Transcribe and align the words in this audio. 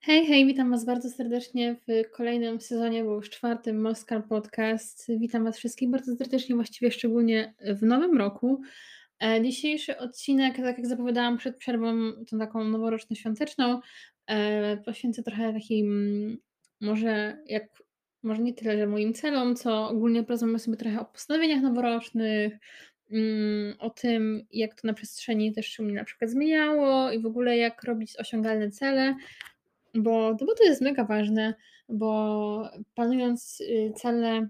Hej, 0.00 0.26
hej, 0.26 0.46
witam 0.46 0.70
Was 0.70 0.84
bardzo 0.84 1.10
serdecznie 1.10 1.76
w 1.88 2.10
kolejnym 2.10 2.60
sezonie, 2.60 3.04
bo 3.04 3.14
już 3.14 3.30
czwartym 3.30 3.80
Moskal 3.80 4.22
Podcast. 4.22 5.06
Witam 5.18 5.44
Was 5.44 5.58
wszystkich 5.58 5.90
bardzo 5.90 6.16
serdecznie, 6.16 6.54
właściwie 6.54 6.90
szczególnie 6.90 7.54
w 7.60 7.82
nowym 7.82 8.18
roku. 8.18 8.60
E, 9.22 9.42
dzisiejszy 9.42 9.98
odcinek, 9.98 10.56
tak 10.56 10.78
jak 10.78 10.86
zapowiadałam 10.86 11.36
przed 11.38 11.56
przerwą, 11.56 12.12
tą 12.30 12.38
taką 12.38 12.64
noworoczno-świąteczną, 12.64 13.80
e, 14.26 14.76
poświęcę 14.76 15.22
trochę 15.22 15.52
takim, 15.52 16.38
może 16.80 17.38
jak, 17.46 17.82
może 18.22 18.42
nie 18.42 18.54
tyle, 18.54 18.78
że 18.78 18.86
moim 18.86 19.14
celom, 19.14 19.56
co 19.56 19.88
ogólnie 19.88 20.22
porozmawiamy 20.22 20.58
sobie 20.58 20.76
trochę 20.76 21.00
o 21.00 21.04
postanowieniach 21.04 21.62
noworocznych, 21.62 22.52
mm, 23.10 23.74
o 23.78 23.90
tym, 23.90 24.46
jak 24.52 24.80
to 24.80 24.86
na 24.88 24.94
przestrzeni 24.94 25.52
też 25.52 25.78
u 25.80 25.82
mnie 25.82 25.94
na 25.94 26.04
przykład 26.04 26.30
zmieniało 26.30 27.12
i 27.12 27.22
w 27.22 27.26
ogóle 27.26 27.56
jak 27.56 27.82
robić 27.82 28.16
osiągalne 28.16 28.70
cele. 28.70 29.14
Bo 29.96 30.36
no 30.40 30.46
bo 30.46 30.54
to 30.54 30.64
jest 30.64 30.80
mega 30.80 31.04
ważne, 31.04 31.54
bo 31.88 32.70
planując, 32.94 33.60
y, 33.60 33.92
cele, 33.96 34.48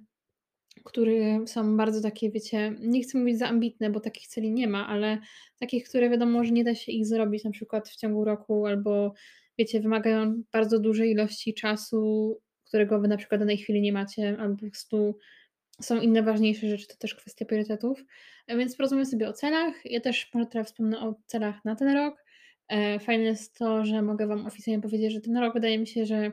które 0.84 1.46
są 1.46 1.77
bardzo 1.77 2.02
takie, 2.02 2.30
wiecie, 2.30 2.74
nie 2.80 3.02
chcę 3.02 3.18
mówić 3.18 3.38
za 3.38 3.48
ambitne, 3.48 3.90
bo 3.90 4.01
takich 4.01 4.28
celi 4.28 4.52
nie 4.52 4.68
ma, 4.68 4.87
ale 4.87 5.18
takich, 5.60 5.88
które 5.88 6.10
wiadomo, 6.10 6.45
że 6.45 6.51
nie 6.51 6.64
da 6.64 6.74
się 6.74 6.92
ich 6.92 7.06
zrobić 7.06 7.45
na 7.45 7.51
przykład 7.51 7.88
w 7.88 7.96
ciągu 7.96 8.24
roku 8.24 8.66
albo 8.66 9.14
wiecie, 9.59 9.80
wymagają 9.80 10.42
bardzo 10.52 10.78
dużej 10.78 11.10
ilości 11.10 11.54
czasu, 11.54 12.37
którego 12.65 13.01
wy 13.01 13.09
na 13.09 13.16
przykład 13.16 13.38
w 13.38 13.42
danej 13.42 13.59
chwili 13.59 13.80
nie 13.80 13.92
macie, 13.92 14.37
albo 14.38 14.54
po 14.54 14.60
prostu 14.60 15.18
są 15.80 16.01
inne 16.01 16.23
ważniejsze 16.23 16.68
rzeczy, 16.68 16.87
to 16.88 16.96
też 16.96 17.15
kwestia 17.15 17.45
priorytetów. 17.45 18.04
Więc 18.48 18.76
porozmawiamy 18.76 19.06
sobie 19.06 19.28
o 19.28 19.32
celach. 19.32 19.74
Ja 19.84 20.01
też 20.01 20.30
może 20.34 20.46
trochę 20.46 20.65
wspomnę 20.65 21.01
o 21.01 21.15
celach 21.26 21.65
na 21.65 21.76
ten 21.76 21.88
rok. 21.88 22.24
E, 22.69 22.98
fajne 22.98 23.25
jest 23.25 23.59
to, 23.59 23.84
że 23.84 24.02
mogę 24.02 24.27
Wam 24.27 24.47
oficjalnie 24.47 24.83
powiedzieć, 24.83 25.12
że 25.12 25.20
ten 25.20 25.37
rok 25.37 25.55
wydaje 25.55 25.79
mi 25.79 25.87
się, 25.87 26.07
że 26.07 26.33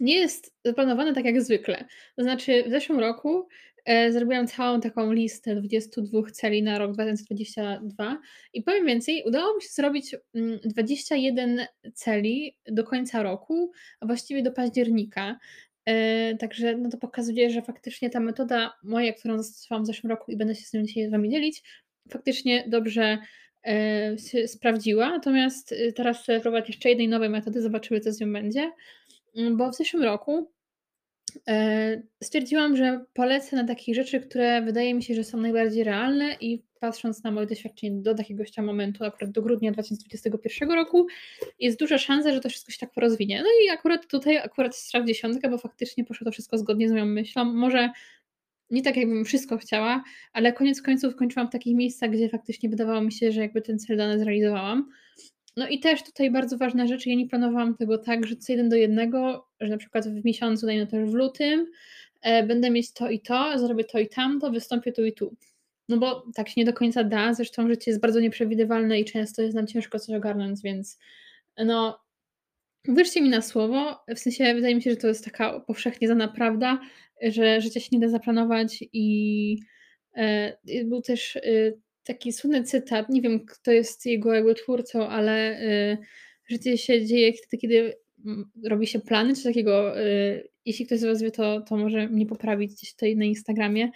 nie 0.00 0.14
jest 0.14 0.54
zaplanowany 0.64 1.14
tak 1.14 1.24
jak 1.24 1.42
zwykle. 1.42 1.84
To 2.16 2.22
znaczy 2.22 2.64
w 2.66 2.70
zeszłym 2.70 3.00
roku, 3.00 3.48
e, 3.84 4.12
zrobiłam 4.12 4.46
całą 4.46 4.80
taką 4.80 5.12
listę 5.12 5.56
22 5.56 6.30
celi 6.30 6.62
na 6.62 6.78
rok 6.78 6.92
2022 6.92 8.20
i 8.52 8.62
powiem 8.62 8.86
więcej, 8.86 9.22
udało 9.26 9.56
mi 9.56 9.62
się 9.62 9.68
zrobić, 9.68 10.16
mm, 10.34 10.58
21 10.64 11.66
celi 11.94 12.56
do 12.66 12.84
końca 12.84 13.22
roku, 13.22 13.72
a 14.00 14.06
właściwie 14.06 14.42
do 14.42 14.52
października. 14.52 15.38
E, 15.86 16.36
także 16.36 16.76
no 16.76 16.90
to 16.90 16.98
pokazuje, 16.98 17.50
że 17.50 17.62
faktycznie 17.62 18.10
ta 18.10 18.20
metoda 18.20 18.72
moja, 18.82 19.12
którą 19.12 19.38
zastosowałam 19.38 19.84
w 19.84 19.86
zeszłym 19.86 20.10
roku 20.10 20.32
i 20.32 20.36
będę 20.36 20.54
się 20.54 20.64
z 20.64 20.72
nią 20.72 20.82
dzisiaj 20.82 21.08
z 21.08 21.10
Wami 21.10 21.30
dzielić, 21.30 21.62
faktycznie 22.10 22.64
dobrze, 22.68 23.18
sprawdziła. 24.46 25.10
Natomiast, 25.10 25.72
y, 25.72 25.92
teraz 25.92 26.22
chcę 26.22 26.40
próbować 26.40 26.68
jeszcze 26.68 26.88
jednej 26.88 27.08
nowej 27.08 27.28
metody, 27.28 27.62
zobaczymy 27.62 28.00
co 28.00 28.12
z 28.12 28.20
nią 28.20 28.32
będzie. 28.32 28.72
Mm, 29.36 29.56
bo 29.56 29.70
w 29.70 29.76
zeszłym 29.76 30.02
roku, 30.02 30.50
e, 31.48 32.02
stwierdziłam, 32.22 32.76
że 32.76 33.04
polecę 33.14 33.56
na 33.56 33.64
takie 33.64 33.94
rzeczy, 33.94 34.20
które 34.20 34.62
wydaje 34.62 34.94
mi 34.94 35.02
się, 35.02 35.14
że 35.14 35.24
są 35.24 35.38
najbardziej 35.38 35.84
realne 35.84 36.36
i 36.40 36.62
patrząc 36.80 37.24
na 37.24 37.30
moje 37.30 37.46
doświadczenie 37.46 38.02
do 38.02 38.14
jakiegoś 38.18 38.52
tam 38.52 38.64
momentu, 38.64 39.04
akurat 39.04 39.30
do 39.30 39.42
grudnia 39.42 39.72
2021 39.72 40.70
roku, 40.70 41.06
jest 41.58 41.78
duża 41.78 41.98
szansa, 41.98 42.32
że 42.32 42.40
to 42.40 42.48
wszystko 42.48 42.72
się 42.72 42.78
tak 42.78 42.92
porozwinie. 42.92 43.42
No 43.42 43.48
i 43.64 43.70
akurat 43.70 44.06
tutaj 44.06 44.38
akurat 44.38 44.76
strzał 44.76 45.02
w 45.02 45.06
dziesiątkę, 45.06 45.50
bo 45.50 45.58
faktycznie 45.58 46.04
poszło 46.04 46.24
to 46.24 46.30
wszystko 46.30 46.58
zgodnie 46.58 46.88
z 46.88 46.92
moją 46.92 47.06
myślą. 47.06 47.44
Może 47.44 47.90
nie 48.70 48.82
tak, 48.82 48.96
jakbym 48.96 49.24
wszystko 49.24 49.58
chciała, 49.58 50.04
ale 50.32 50.52
koniec 50.52 50.82
końców 50.82 51.16
kończyłam 51.16 51.48
w 51.48 51.52
takich 51.52 51.76
miejscach, 51.76 52.10
gdzie 52.10 52.28
faktycznie 52.28 52.68
wydawało 52.68 53.00
mi 53.00 53.12
się, 53.12 53.32
że 53.32 53.40
jakby 53.40 53.62
ten 53.62 53.78
cel 53.78 53.96
dany 53.96 54.18
zrealizowałam. 54.18 54.88
No 55.56 55.68
i 55.68 55.80
też 55.80 56.02
tutaj 56.02 56.30
bardzo 56.30 56.58
ważna 56.58 56.86
rzecz, 56.86 57.06
ja 57.06 57.14
nie 57.14 57.28
planowałam 57.28 57.76
tego 57.76 57.98
tak, 57.98 58.26
że 58.26 58.36
co 58.36 58.52
1 58.52 58.68
do 58.68 58.76
1, 58.76 59.12
że 59.60 59.68
na 59.68 59.76
przykład 59.76 60.08
w 60.08 60.24
miesiącu, 60.24 60.66
dajmy 60.66 60.86
to 60.86 61.06
w 61.06 61.14
lutym, 61.14 61.66
e, 62.22 62.46
będę 62.46 62.70
mieć 62.70 62.92
to 62.92 63.10
i 63.10 63.20
to, 63.20 63.58
zrobię 63.58 63.84
to 63.84 63.98
i 63.98 64.08
tamto, 64.08 64.50
wystąpię 64.50 64.92
tu 64.92 65.04
i 65.04 65.12
tu. 65.12 65.36
No 65.88 65.98
bo 65.98 66.24
tak 66.34 66.48
się 66.48 66.54
nie 66.56 66.64
do 66.64 66.72
końca 66.72 67.04
da, 67.04 67.34
zresztą 67.34 67.68
życie 67.68 67.90
jest 67.90 68.00
bardzo 68.00 68.20
nieprzewidywalne 68.20 69.00
i 69.00 69.04
często 69.04 69.42
jest 69.42 69.54
nam 69.54 69.66
ciężko 69.66 69.98
coś 69.98 70.16
ogarnąć, 70.16 70.62
więc 70.62 70.98
no 71.64 72.03
wierzcie 72.88 73.22
mi 73.22 73.28
na 73.28 73.42
słowo, 73.42 74.04
w 74.14 74.18
sensie 74.18 74.54
wydaje 74.54 74.74
mi 74.74 74.82
się, 74.82 74.90
że 74.90 74.96
to 74.96 75.08
jest 75.08 75.24
taka 75.24 75.60
powszechnie 75.60 76.08
znana 76.08 76.28
prawda, 76.28 76.80
że 77.22 77.60
życie 77.60 77.80
się 77.80 77.88
nie 77.92 78.00
da 78.00 78.08
zaplanować 78.08 78.84
i, 78.92 79.58
e, 80.16 80.56
był 80.84 81.02
też, 81.02 81.36
y, 81.36 81.78
taki 82.04 82.32
słynny 82.32 82.64
cytat, 82.64 83.08
nie 83.08 83.22
wiem 83.22 83.46
kto 83.46 83.72
jest 83.72 84.06
jego 84.06 84.34
jakby 84.34 84.54
twórcą, 84.54 85.08
ale, 85.08 85.62
y, 85.62 85.98
życie 86.48 86.78
się 86.78 87.06
dzieje 87.06 87.32
wtedy, 87.32 87.60
kiedy, 87.60 87.94
robi 88.64 88.86
się 88.86 89.00
plany, 89.00 89.34
coś 89.34 89.44
takiego, 89.44 90.00
y, 90.00 90.48
jeśli 90.64 90.86
ktoś 90.86 90.98
z 90.98 91.04
was 91.04 91.22
wie, 91.22 91.30
to 91.30 91.60
to 91.60 91.76
może 91.76 92.08
mnie 92.08 92.26
poprawić 92.26 92.72
gdzieś 92.72 92.92
tutaj 92.92 93.16
na 93.16 93.24
Instagramie, 93.24 93.90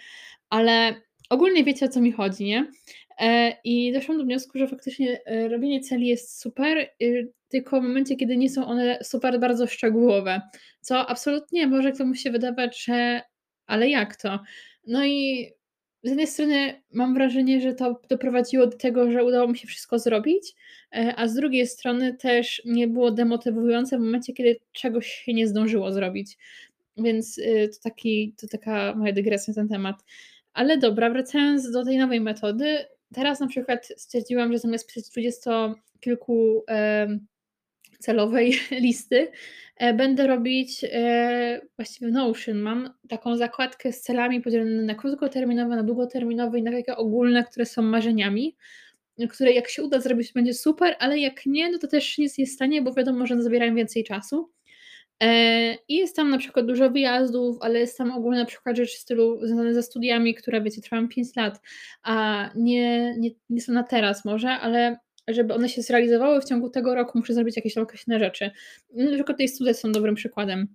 ale 0.49 1.01
ogólnie 1.29 1.63
wiecie 1.63 1.85
o 1.85 1.89
co 1.89 2.01
mi 2.01 2.11
chodzi, 2.11 2.43
nie? 2.43 2.71
E, 3.19 3.55
I 3.63 3.93
doszłam 3.93 4.17
do 4.17 4.23
wniosku, 4.23 4.57
że 4.57 4.67
faktycznie, 4.67 5.25
e, 5.25 5.47
robienie 5.47 5.79
celi 5.81 6.07
jest 6.07 6.39
super, 6.41 6.77
y, 7.03 7.31
tylko 7.47 7.81
w 7.81 7.83
momencie, 7.83 8.15
kiedy 8.15 8.37
nie 8.37 8.49
są 8.49 8.65
one 8.65 8.99
super 9.03 9.39
bardzo 9.39 9.67
szczegółowe, 9.67 10.41
co 10.81 11.07
absolutnie 11.07 11.67
może 11.67 11.91
komuś 11.91 12.19
się 12.19 12.31
wydawać, 12.31 12.83
że 12.83 13.21
ale 13.67 13.89
jak 13.89 14.15
to? 14.15 14.39
No 14.87 15.05
i 15.05 15.49
z 16.03 16.09
jednej 16.09 16.27
strony 16.27 16.81
mam 16.93 17.13
wrażenie, 17.13 17.61
że 17.61 17.73
to 17.73 18.01
doprowadziło 18.09 18.67
do 18.67 18.77
tego, 18.77 19.11
że 19.11 19.23
udało 19.23 19.47
mi 19.47 19.57
się 19.57 19.67
wszystko 19.67 19.99
zrobić, 19.99 20.55
e, 20.95 21.13
a 21.17 21.27
z 21.27 21.35
drugiej 21.35 21.67
strony 21.67 22.13
też 22.13 22.61
nie 22.65 22.87
było 22.87 23.11
demotywujące 23.11 23.97
w 23.97 24.01
momencie, 24.01 24.33
kiedy 24.33 24.59
czegoś 24.71 25.07
się 25.07 25.33
nie 25.33 25.47
zdążyło 25.47 25.91
zrobić. 25.91 26.37
Więc, 26.97 27.37
y, 27.37 27.69
to 27.73 27.89
taki 27.89 28.35
to 28.41 28.47
taka 28.47 28.95
moja 28.95 29.13
dygresja 29.13 29.51
na 29.51 29.55
ten 29.55 29.69
temat. 29.69 29.95
Ale 30.53 30.77
dobra, 30.77 31.09
wracając 31.09 31.71
do 31.71 31.85
tej 31.85 31.97
nowej 31.97 32.21
metody, 32.21 32.85
teraz 33.13 33.39
na 33.39 33.47
przykład 33.47 33.87
stwierdziłam, 33.97 34.51
że 34.51 34.59
zamiast 34.59 34.87
pisać 34.87 35.09
dwudziestokilku, 35.11 36.63
em, 36.67 37.27
celowej 37.99 38.53
listy, 38.71 39.31
e, 39.77 39.93
będę 39.93 40.27
robić, 40.27 40.85
e, 40.91 41.61
właściwie 41.75 42.07
w 42.07 42.13
Notion 42.13 42.57
mam 42.57 42.93
taką 43.09 43.37
zakładkę 43.37 43.91
z 43.91 44.01
celami 44.01 44.41
podzielone 44.41 44.81
na 44.81 44.95
krótkoterminowe, 44.95 45.75
na 45.75 45.83
długoterminowe 45.83 46.59
i 46.59 46.63
na 46.63 46.71
takie 46.71 46.95
ogólne, 46.95 47.43
które 47.43 47.65
są 47.65 47.81
marzeniami, 47.81 48.55
które 49.29 49.51
jak 49.51 49.69
się 49.69 49.83
uda 49.83 49.99
zrobić, 49.99 50.33
będzie 50.33 50.53
super, 50.53 50.95
ale 50.99 51.19
jak 51.19 51.45
nie, 51.45 51.71
no 51.71 51.77
to 51.77 51.87
też 51.87 52.17
nic 52.17 52.37
nie 52.37 52.47
stanie, 52.47 52.81
bo 52.81 52.93
wiadomo, 52.93 53.27
że 53.27 53.41
zabierają 53.41 53.75
więcej 53.75 54.03
czasu. 54.03 54.49
E, 55.23 55.73
I 55.87 55.95
jest 55.95 56.15
tam 56.15 56.29
na 56.29 56.37
przykład 56.37 56.65
dużo 56.65 56.89
wyjazdów, 56.89 57.57
ale 57.61 57.79
jest 57.79 57.97
tam 57.97 58.11
ogólnie 58.11 58.39
na 58.39 58.45
przykład 58.45 58.77
rzeczy 58.77 58.97
w 58.97 58.99
stylu 58.99 59.47
związane 59.47 59.73
ze 59.73 59.83
studiami, 59.83 60.35
które 60.35 60.61
wiecie, 60.61 60.81
trwają 60.81 61.07
5 61.07 61.35
lat, 61.35 61.61
a 62.03 62.49
nie 62.55 63.15
nie 63.17 63.29
nie 63.49 63.61
są 63.61 63.73
na 63.73 63.83
teraz 63.83 64.25
może, 64.25 64.49
ale 64.49 64.97
żeby 65.27 65.53
one 65.53 65.69
się 65.69 65.81
zrealizowały 65.81 66.41
w 66.41 66.45
ciągu 66.45 66.69
tego 66.69 66.95
roku, 66.95 67.19
muszę 67.19 67.33
zrobić 67.33 67.55
jakieś 67.55 67.77
określone 67.77 68.19
rzeczy. 68.19 68.51
No 68.95 69.05
na 69.05 69.15
przykład 69.15 69.37
te 69.37 69.47
studia 69.47 69.73
są 69.73 69.91
dobrym 69.91 70.15
przykładem. 70.15 70.67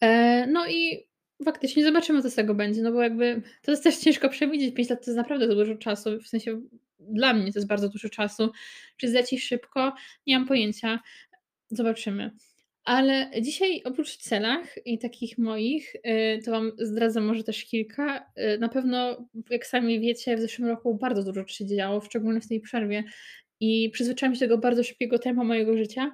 E, 0.00 0.46
no 0.46 0.66
i 0.68 1.06
faktycznie 1.44 1.84
zobaczymy, 1.84 2.22
co 2.22 2.30
z 2.30 2.34
tego 2.34 2.54
będzie, 2.54 2.82
no 2.82 2.92
bo 2.92 3.02
jakby 3.02 3.42
to 3.62 3.70
jest 3.70 3.84
też 3.84 3.96
ciężko 3.96 4.28
przewidzieć, 4.28 4.74
5 4.74 4.90
lat 4.90 5.04
to 5.04 5.10
jest 5.10 5.16
naprawdę 5.16 5.48
dużo 5.48 5.74
czasu, 5.74 6.20
w 6.20 6.28
sensie 6.28 6.60
dla 6.98 7.34
mnie 7.34 7.52
to 7.52 7.58
jest 7.58 7.68
bardzo 7.68 7.88
dużo 7.88 8.08
czasu. 8.08 8.50
Czy 8.96 9.08
zleci 9.08 9.40
szybko? 9.40 9.94
Nie 10.26 10.38
mam 10.38 10.48
pojęcia. 10.48 11.00
Zobaczymy. 11.70 12.30
Ale 12.84 13.30
dzisiaj 13.42 13.82
oprócz 13.84 14.16
celach 14.16 14.86
i 14.86 14.98
takich 14.98 15.38
moich, 15.38 15.94
y, 15.94 16.42
to 16.44 16.50
wam 16.50 16.72
zdradzę 16.78 17.20
może 17.20 17.44
też 17.44 17.64
kilka. 17.64 18.30
Y, 18.54 18.58
na 18.58 18.68
pewno, 18.68 19.28
jak 19.50 19.66
sami 19.66 20.00
wiecie, 20.00 20.36
w 20.36 20.40
zeszłym 20.40 20.68
roku 20.68 20.94
bardzo 20.94 21.22
dużo 21.22 21.46
się 21.46 21.66
działo, 21.66 22.00
szczególnie 22.00 22.40
w 22.40 22.48
tej 22.48 22.60
przerwie 22.60 23.04
i 23.60 23.90
przyzwyczaiłam 23.90 24.34
się 24.34 24.40
do 24.40 24.44
tego 24.44 24.58
bardzo 24.58 24.84
szybkiego 24.84 25.18
tempa 25.18 25.44
mojego 25.44 25.76
życia, 25.76 26.12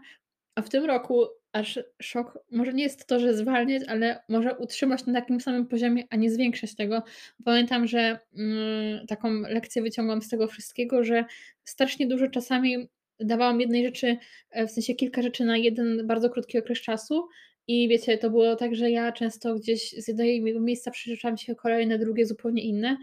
a 0.54 0.62
w 0.62 0.68
tym 0.68 0.84
roku 0.84 1.26
aż 1.52 1.78
szok, 2.02 2.38
może 2.50 2.72
nie 2.72 2.82
jest 2.82 3.06
to, 3.06 3.20
że 3.20 3.34
zwalniać, 3.34 3.82
ale 3.88 4.22
może 4.28 4.58
utrzymać 4.58 5.06
na 5.06 5.20
takim 5.20 5.40
samym 5.40 5.66
poziomie, 5.66 6.04
a 6.10 6.16
nie 6.16 6.30
zwiększać 6.30 6.74
tego. 6.74 7.02
Pamiętam, 7.44 7.86
że, 7.86 8.18
mm, 8.36 9.06
taką 9.06 9.30
lekcję 9.32 9.82
wyciągłam 9.82 10.22
z 10.22 10.28
tego 10.28 10.46
wszystkiego, 10.46 11.04
że 11.04 11.24
strasznie 11.64 12.06
dużo 12.06 12.28
czasami 12.28 12.88
dawałam 13.20 13.60
jednej 13.60 13.84
rzeczy, 13.84 14.16
e, 14.50 14.66
w 14.66 14.70
sensie 14.70 14.94
kilka 14.94 15.22
rzeczy 15.22 15.44
na 15.44 15.56
jeden 15.56 16.06
bardzo 16.06 16.30
krótki 16.30 16.58
okres 16.58 16.80
czasu 16.80 17.28
i 17.66 17.88
wiecie, 17.88 18.18
to 18.18 18.30
było 18.30 18.56
tak, 18.56 18.74
że 18.74 18.90
ja 18.90 19.12
często 19.12 19.54
gdzieś 19.54 19.90
z 19.90 20.08
jednego 20.08 20.60
miejsca 20.60 20.90
przerzucałam 20.90 21.36
się 21.38 21.54
kolejne, 21.54 21.98
drugie 21.98 22.26
zupełnie 22.26 22.62
inne. 22.62 22.96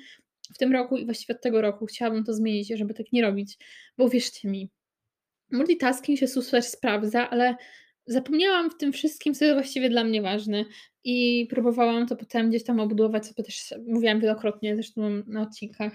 W 0.56 0.58
tym 0.58 0.74
roku 0.74 0.98
i 0.98 1.06
właściwie 1.06 1.36
od 1.36 1.42
tego 1.42 1.62
roku 1.62 1.86
chciałabym 1.86 2.24
to 2.24 2.34
zmienić, 2.34 2.68
żeby 2.68 2.94
tak 2.94 3.12
nie 3.12 3.22
robić, 3.22 3.58
bo 3.98 4.06
uwierzcie 4.06 4.50
mi, 4.50 4.70
multitasking 5.52 6.20
się 6.20 6.28
super 6.28 6.64
sprawdza, 6.64 7.30
ale 7.30 7.56
zapomniałam 8.06 8.70
w 8.72 8.78
tym 8.78 8.94
wszystkim, 8.94 9.34
co 9.34 9.46
jest 9.46 9.56
właściwie 9.56 9.90
dla 9.90 10.04
mnie 10.04 10.22
ważne 10.22 10.66
i 11.04 11.48
próbowałam 11.50 12.08
to 12.08 12.16
potem 12.16 12.50
gdzieś 12.50 12.64
tam 12.64 12.80
obudować, 12.80 13.28
co 13.28 13.44
też 13.44 13.74
mówiłam 13.88 14.20
wielokrotnie 14.20 14.76
zresztą 14.76 15.24
na 15.28 15.42
odcinkach. 15.42 15.94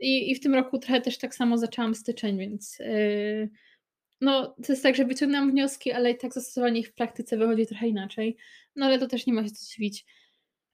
I 0.00 0.30
i 0.30 0.34
w 0.34 0.40
tym 0.40 0.54
roku 0.54 0.78
trochę 0.78 1.00
też 1.00 1.18
tak 1.18 1.34
samo 1.34 1.58
zaczęłam 1.58 1.94
styczeń, 1.94 2.38
więc, 2.38 2.78
yy, 2.78 3.48
no, 4.20 4.46
to 4.66 4.72
jest 4.72 4.82
tak, 4.82 4.96
że 4.96 5.04
wyciągnęłam 5.04 5.50
wnioski, 5.50 5.92
ale 5.92 6.10
i 6.10 6.16
tak 6.18 6.32
zastosowanie 6.32 6.80
ich 6.80 6.88
w 6.88 6.94
praktyce 6.94 7.36
wychodzi 7.36 7.66
trochę 7.66 7.88
inaczej. 7.88 8.36
No, 8.76 8.86
ale 8.86 8.98
to 8.98 9.06
też 9.08 9.26
nie 9.26 9.32
ma 9.32 9.44
się 9.44 9.50
co 9.50 9.66
dziwić. 9.74 10.04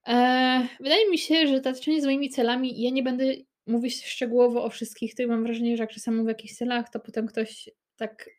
Eee, 0.06 0.68
wydaje 0.80 1.10
mi 1.10 1.18
się, 1.18 1.46
że 1.46 1.60
taczenie 1.60 2.02
z 2.02 2.04
moimi 2.04 2.30
celami 2.30 2.82
ja 2.82 2.90
nie 2.90 3.02
będę 3.02 3.24
mówić 3.66 4.06
szczegółowo 4.06 4.64
o 4.64 4.70
wszystkich 4.70 5.14
tych. 5.14 5.28
Mam 5.28 5.44
wrażenie, 5.44 5.76
że 5.76 5.82
jak 5.82 5.92
czasem 5.92 6.16
mówię 6.16 6.26
o 6.26 6.30
jakichś 6.30 6.54
celach, 6.54 6.90
to 6.90 7.00
potem 7.00 7.26
ktoś 7.26 7.70
tak 7.96 8.30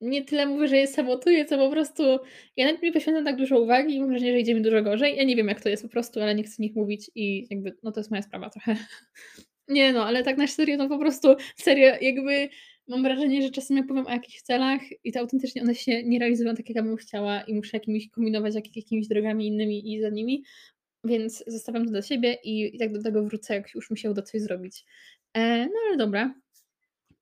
nie 0.00 0.24
tyle 0.24 0.46
mówi, 0.46 0.68
że 0.68 0.76
je 0.76 0.86
sabotuje, 0.86 1.44
co 1.44 1.58
po 1.58 1.70
prostu 1.70 2.02
ja 2.56 2.66
nawet 2.66 2.82
nie 2.82 2.92
poświęcam 2.92 3.24
tak 3.24 3.36
dużo 3.36 3.60
uwagi 3.60 3.94
i 3.94 4.00
mam 4.00 4.08
wrażenie, 4.08 4.32
że 4.32 4.40
idzie 4.40 4.54
mi 4.54 4.62
dużo 4.62 4.82
gorzej. 4.82 5.16
Ja 5.16 5.24
nie 5.24 5.36
wiem, 5.36 5.48
jak 5.48 5.60
to 5.60 5.68
jest 5.68 5.82
po 5.82 5.88
prostu, 5.88 6.20
ale 6.20 6.34
nie 6.34 6.42
chcę 6.42 6.62
nich 6.62 6.74
mówić 6.74 7.10
i 7.14 7.46
jakby, 7.50 7.76
no 7.82 7.92
to 7.92 8.00
jest 8.00 8.10
moja 8.10 8.22
sprawa 8.22 8.50
trochę. 8.50 8.76
Nie 9.68 9.92
no, 9.92 10.04
ale 10.04 10.22
tak 10.22 10.36
na 10.36 10.46
serio, 10.46 10.76
no 10.76 10.88
po 10.88 10.98
prostu 10.98 11.28
serio, 11.56 11.94
jakby 12.00 12.48
mam 12.88 13.02
wrażenie, 13.02 13.42
że 13.42 13.50
czasem 13.50 13.76
jak 13.76 13.86
powiem 13.86 14.06
o 14.06 14.10
jakichś 14.10 14.42
celach 14.42 14.80
i 15.04 15.12
to 15.12 15.20
autentycznie 15.20 15.62
one 15.62 15.74
się 15.74 16.02
nie 16.04 16.18
realizują 16.18 16.54
tak, 16.54 16.68
jak 16.68 16.76
ja 16.76 16.82
bym 16.82 16.96
chciała 16.96 17.42
i 17.42 17.54
muszę 17.54 17.76
jakimiś 17.76 18.10
kombinować 18.10 18.54
jak, 18.54 18.76
jakimiś 18.76 19.08
drogami 19.08 19.46
innymi 19.46 19.94
i 19.94 20.00
za 20.00 20.08
nimi, 20.08 20.44
więc 21.04 21.44
zostawiam 21.46 21.84
to 21.84 21.90
dla 21.90 22.02
siebie 22.02 22.38
i, 22.44 22.76
i 22.76 22.78
tak 22.78 22.92
do 22.92 23.02
tego 23.02 23.22
wrócę, 23.22 23.54
jak 23.54 23.74
już 23.74 23.90
mi 23.90 23.98
się 23.98 24.10
uda 24.10 24.22
coś 24.22 24.40
zrobić. 24.40 24.84
E, 25.34 25.66
no 25.66 25.74
ale 25.88 25.96
dobra. 25.96 26.34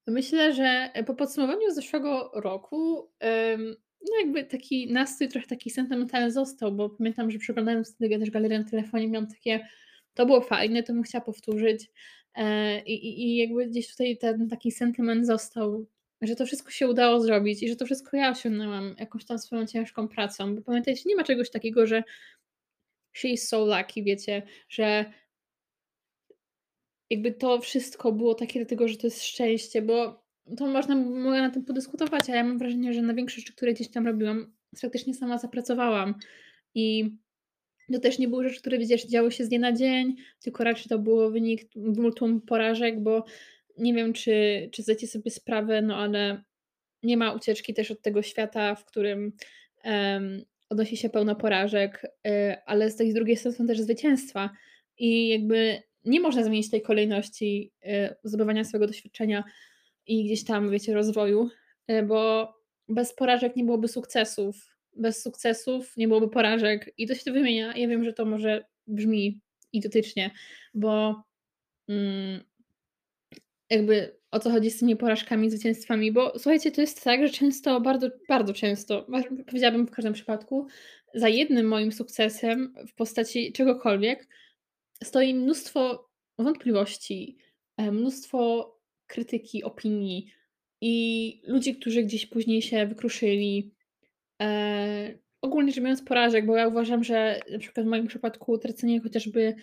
Myślę, 0.06 0.52
że 0.52 0.90
po 1.06 1.14
podsumowaniu 1.14 1.70
zeszłego 1.70 2.30
roku, 2.34 3.10
em, 3.20 3.76
no 4.10 4.18
jakby 4.20 4.44
taki 4.44 4.92
nastrój 4.92 5.28
trochę 5.28 5.46
taki 5.46 5.70
sentymentalny 5.70 6.30
został, 6.30 6.72
bo 6.72 6.90
pamiętam, 6.90 7.30
że 7.30 7.38
przeglądając 7.38 7.94
wtedy 7.94 8.18
też 8.18 8.30
galerię 8.30 8.58
na 8.58 8.64
telefonie 8.64 9.08
miałam 9.08 9.28
takie, 9.28 9.68
to 10.14 10.26
było 10.26 10.40
fajne, 10.40 10.82
to 10.82 10.92
bym 10.92 11.02
chciała 11.02 11.24
powtórzyć. 11.24 11.90
E, 12.34 12.80
i, 12.82 12.92
i, 12.92 13.28
I 13.28 13.36
jakby 13.36 13.66
gdzieś 13.66 13.90
tutaj 13.90 14.18
ten 14.18 14.48
taki 14.48 14.72
sentyment 14.72 15.26
został, 15.26 15.86
że 16.22 16.36
to 16.36 16.46
wszystko 16.46 16.70
się 16.70 16.88
udało 16.88 17.20
zrobić 17.20 17.62
i 17.62 17.68
że 17.68 17.76
to 17.76 17.84
wszystko 17.84 18.16
ja 18.16 18.30
osiągnęłam 18.30 18.94
jakąś 18.98 19.24
tam 19.24 19.38
swoją 19.38 19.66
ciężką 19.66 20.08
pracą. 20.08 20.54
Bo 20.54 20.62
pamiętajcie, 20.62 21.02
nie 21.06 21.16
ma 21.16 21.24
czegoś 21.24 21.50
takiego, 21.50 21.86
że 21.86 22.02
she 23.12 23.28
is 23.28 23.48
so 23.48 23.66
lucky, 23.66 24.02
wiecie, 24.02 24.42
że 24.68 25.12
jakby 27.10 27.32
to 27.32 27.60
wszystko 27.60 28.12
było 28.12 28.34
takie 28.34 28.60
dlatego, 28.60 28.88
że 28.88 28.96
to 28.96 29.06
jest 29.06 29.22
szczęście, 29.22 29.82
bo 29.82 30.24
to 30.56 30.66
można 30.66 30.96
mogę 30.96 31.40
na 31.40 31.50
tym 31.50 31.64
podyskutować, 31.64 32.30
a 32.30 32.36
ja 32.36 32.44
mam 32.44 32.58
wrażenie, 32.58 32.94
że 32.94 33.02
na 33.02 33.14
większość 33.14 33.40
rzeczy, 33.40 33.56
które 33.56 33.72
gdzieś 33.72 33.90
tam 33.90 34.06
robiłam, 34.06 34.52
faktycznie 34.80 35.14
sama 35.14 35.38
zapracowałam. 35.38 36.14
I 36.74 37.16
to 37.92 37.98
też 37.98 38.18
nie 38.18 38.28
były 38.28 38.48
rzeczy, 38.48 38.60
które 38.60 38.78
widzisz, 38.78 39.06
działy 39.06 39.32
się 39.32 39.44
z 39.44 39.48
dnia 39.48 39.58
na 39.58 39.72
dzień, 39.72 40.16
tylko 40.42 40.64
raczej 40.64 40.84
to 40.88 40.98
było 40.98 41.30
wynik 41.30 41.62
multum 41.76 42.40
porażek, 42.40 43.02
bo 43.02 43.24
nie 43.78 43.94
wiem, 43.94 44.12
czy, 44.12 44.68
czy 44.72 44.82
zdajecie 44.82 45.06
sobie 45.06 45.30
sprawę, 45.30 45.82
no 45.82 45.96
ale 45.96 46.42
nie 47.02 47.16
ma 47.16 47.32
ucieczki 47.32 47.74
też 47.74 47.90
od 47.90 48.02
tego 48.02 48.22
świata, 48.22 48.74
w 48.74 48.84
którym 48.84 49.32
um, 49.84 50.44
odnosi 50.68 50.96
się 50.96 51.08
pełno 51.08 51.36
porażek, 51.36 52.04
y, 52.04 52.30
ale 52.66 52.90
z 52.90 52.96
tej 52.96 53.14
drugiej 53.14 53.36
strony 53.36 53.56
są 53.56 53.66
też 53.66 53.80
zwycięstwa. 53.80 54.50
I 54.98 55.28
jakby 55.28 55.82
nie 56.04 56.20
można 56.20 56.44
zmienić 56.44 56.70
tej 56.70 56.82
kolejności 56.82 57.72
y, 57.86 58.14
zdobywania 58.24 58.64
swojego 58.64 58.86
doświadczenia 58.86 59.44
i 60.06 60.24
gdzieś 60.24 60.44
tam, 60.44 60.70
wiecie, 60.70 60.94
rozwoju, 60.94 61.48
y, 61.90 62.02
bo 62.02 62.52
bez 62.88 63.14
porażek 63.14 63.56
nie 63.56 63.64
byłoby 63.64 63.88
sukcesów. 63.88 64.73
Bez 64.96 65.22
sukcesów 65.22 65.96
nie 65.96 66.08
byłoby 66.08 66.28
porażek 66.28 66.94
i 66.98 67.06
to 67.06 67.14
się 67.14 67.24
to 67.24 67.32
wymienia. 67.32 67.76
Ja 67.76 67.88
wiem, 67.88 68.04
że 68.04 68.12
to 68.12 68.24
może 68.24 68.64
brzmi 68.86 69.40
idiotycznie, 69.72 70.30
bo 70.74 71.22
mm, 71.88 72.44
jakby 73.70 74.16
o 74.30 74.40
co 74.40 74.50
chodzi 74.50 74.70
z 74.70 74.78
tymi 74.78 74.96
porażkami, 74.96 75.50
zwycięstwami, 75.50 76.12
bo 76.12 76.32
słuchajcie, 76.38 76.72
to 76.72 76.80
jest 76.80 77.04
tak, 77.04 77.26
że 77.26 77.32
często, 77.32 77.80
bardzo, 77.80 78.08
bardzo 78.28 78.52
często, 78.52 79.06
powiedziałabym 79.46 79.86
w 79.86 79.90
każdym 79.90 80.12
przypadku, 80.12 80.66
za 81.14 81.28
jednym 81.28 81.66
moim 81.66 81.92
sukcesem 81.92 82.74
w 82.88 82.94
postaci 82.94 83.52
czegokolwiek 83.52 84.28
stoi 85.04 85.34
mnóstwo 85.34 86.08
wątpliwości, 86.38 87.36
e, 87.76 87.92
mnóstwo 87.92 88.70
krytyki, 89.06 89.64
opinii 89.64 90.32
i 90.80 91.42
ludzi, 91.46 91.76
którzy 91.76 92.02
gdzieś 92.02 92.26
później 92.26 92.62
się 92.62 92.86
wykruszyli. 92.86 93.73
E, 94.44 95.18
ogólnie 95.42 95.72
rzecz 95.72 95.80
biorąc 95.80 96.02
porażek, 96.02 96.46
bo 96.46 96.56
ja 96.56 96.68
uważam, 96.68 97.04
że 97.04 97.40
na 97.50 97.58
przykład 97.58 97.86
w 97.86 97.88
moim 97.88 98.06
przypadku 98.06 98.58
tracenie 98.58 99.00
chociażby 99.00 99.54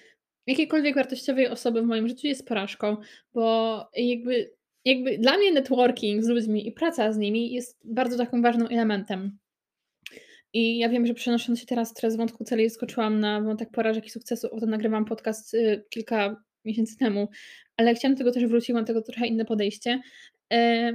jakiejkolwiek 0.48 0.96
wartościowej 0.96 1.48
osoby 1.48 1.82
w 1.82 1.86
moim 1.86 2.08
życiu 2.08 2.28
jest 2.28 2.48
porażką, 2.48 2.98
bo 3.34 3.78
jakby, 3.96 4.52
jakby 4.86 5.18
dla 5.18 5.38
mnie 5.38 5.52
networking 5.52 6.24
z 6.24 6.28
ludźmi 6.28 6.68
i 6.68 6.72
praca 6.72 7.12
z 7.12 7.18
nimi 7.18 7.54
jest 7.54 7.80
bardzo 7.86 8.18
takim 8.18 8.42
ważnym 8.42 8.68
elementem. 8.72 9.38
I 10.54 10.78
ja 10.78 10.90
wiem, 10.90 11.06
że 11.06 11.14
przenosząc 11.14 11.60
się 11.60 11.66
teraz, 11.66 11.94
teraz 11.94 12.14
z 12.14 12.18
wątku 12.18 12.44
celi 12.44 12.70
skoczyłam 12.70 13.20
na 13.20 13.42
wątek 13.42 13.72
porażek 13.72 14.06
i 14.06 14.10
sukcesu, 14.10 14.48
o 14.52 14.66
nagrywam 14.66 15.06
podcast 15.06 15.54
y, 15.54 15.84
kilka 15.90 16.44
miesięcy 16.66 16.98
temu, 16.98 17.30
ale 17.78 17.96
chciałam 17.96 18.16
do 18.16 18.18
tego 18.18 18.32
też 18.32 18.46
wrócić, 18.46 18.70
mam 18.70 18.86
tego 18.86 19.02
trochę 19.02 19.28
inne 19.28 19.46
podejście. 19.46 20.02
E, 20.54 20.92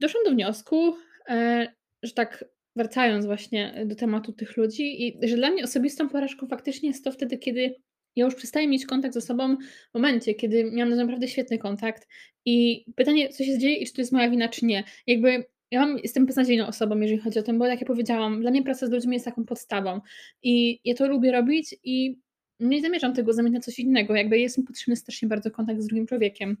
doszłam 0.00 0.24
do 0.24 0.30
wniosku, 0.30 0.96
e, 1.28 1.66
że 2.02 2.12
tak 2.12 2.44
wracając 2.78 3.26
właśnie 3.26 3.84
do 3.86 3.94
tematu 3.94 4.32
tych 4.32 4.56
ludzi 4.56 5.06
i 5.06 5.28
że 5.28 5.36
dla 5.36 5.50
mnie 5.50 5.64
osobistą 5.64 6.08
porażką 6.08 6.46
faktycznie 6.46 6.88
jest 6.88 7.04
to 7.04 7.12
wtedy, 7.12 7.38
kiedy 7.38 7.74
ja 8.16 8.24
już 8.24 8.34
przestaję 8.34 8.68
mieć 8.68 8.86
kontakt 8.86 9.14
ze 9.14 9.20
sobą 9.20 9.56
w 9.90 9.94
momencie, 9.94 10.34
kiedy 10.34 10.64
miałam 10.64 10.96
naprawdę 10.96 11.28
świetny 11.28 11.58
kontakt 11.58 12.08
i 12.44 12.84
pytanie, 12.96 13.28
co 13.28 13.44
się 13.44 13.58
dzieje 13.58 13.76
i 13.76 13.86
czy 13.86 13.92
to 13.92 14.00
jest 14.00 14.12
moja 14.12 14.30
wina, 14.30 14.48
czy 14.48 14.66
nie. 14.66 14.84
Jakby 15.06 15.44
ja 15.70 15.86
mam, 15.86 15.98
jestem 15.98 16.26
beznadziejną 16.26 16.66
osobą, 16.66 17.00
jeżeli 17.00 17.20
chodzi 17.20 17.38
o 17.38 17.42
to, 17.42 17.52
bo 17.52 17.66
tak 17.66 17.80
jak 17.80 17.86
powiedziałam, 17.86 18.40
dla 18.40 18.50
mnie 18.50 18.62
praca 18.62 18.86
z 18.86 18.90
ludźmi 18.90 19.12
jest 19.12 19.24
taką 19.24 19.44
podstawą 19.44 20.00
i 20.42 20.80
ja 20.84 20.94
to 20.94 21.08
lubię 21.08 21.32
robić 21.32 21.76
i 21.84 22.18
nie 22.60 22.80
zamierzam 22.80 23.14
tego 23.14 23.32
zamienić 23.32 23.54
na 23.54 23.60
coś 23.60 23.78
innego, 23.78 24.14
jakby 24.14 24.38
jest 24.38 24.58
mi 24.58 24.64
potrzebny 24.64 24.96
strasznie 24.96 25.28
bardzo 25.28 25.50
kontakt 25.50 25.80
z 25.80 25.86
drugim 25.86 26.06
człowiekiem 26.06 26.56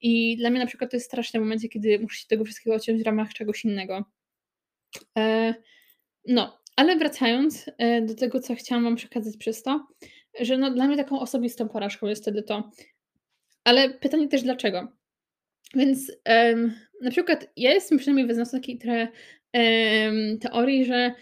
i 0.00 0.36
dla 0.36 0.50
mnie 0.50 0.58
na 0.58 0.66
przykład 0.66 0.90
to 0.90 0.96
jest 0.96 1.06
straszne 1.06 1.40
w 1.40 1.42
momencie, 1.42 1.68
kiedy 1.68 1.98
muszę 1.98 2.20
się 2.20 2.26
tego 2.28 2.44
wszystkiego 2.44 2.76
odciąć 2.76 3.02
w 3.02 3.06
ramach 3.06 3.34
czegoś 3.34 3.64
innego. 3.64 4.04
E, 5.18 5.54
no, 6.28 6.58
ale 6.76 6.96
wracając 6.96 7.70
e, 7.78 8.02
do 8.02 8.14
tego, 8.14 8.40
co 8.40 8.54
chciałam 8.54 8.84
Wam 8.84 8.96
przekazać 8.96 9.36
przez 9.36 9.62
to, 9.62 9.86
że 10.40 10.58
no, 10.58 10.70
dla 10.70 10.86
mnie 10.86 10.96
taką 10.96 11.20
osobistą 11.20 11.68
porażką 11.68 12.06
jest 12.06 12.22
wtedy 12.22 12.42
to. 12.42 12.70
Ale 13.64 13.90
pytanie 13.90 14.28
też 14.28 14.42
dlaczego? 14.42 14.92
Więc 15.74 16.12
um, 16.28 16.74
na 17.02 17.10
przykład 17.10 17.52
ja 17.56 17.74
jestem 17.74 17.98
przynajmniej 17.98 18.26
wyznawcą 18.26 18.58
takiej 18.58 18.78
trochę 18.78 19.08
um, 19.54 20.38
teorii, 20.38 20.84
że 20.84 21.14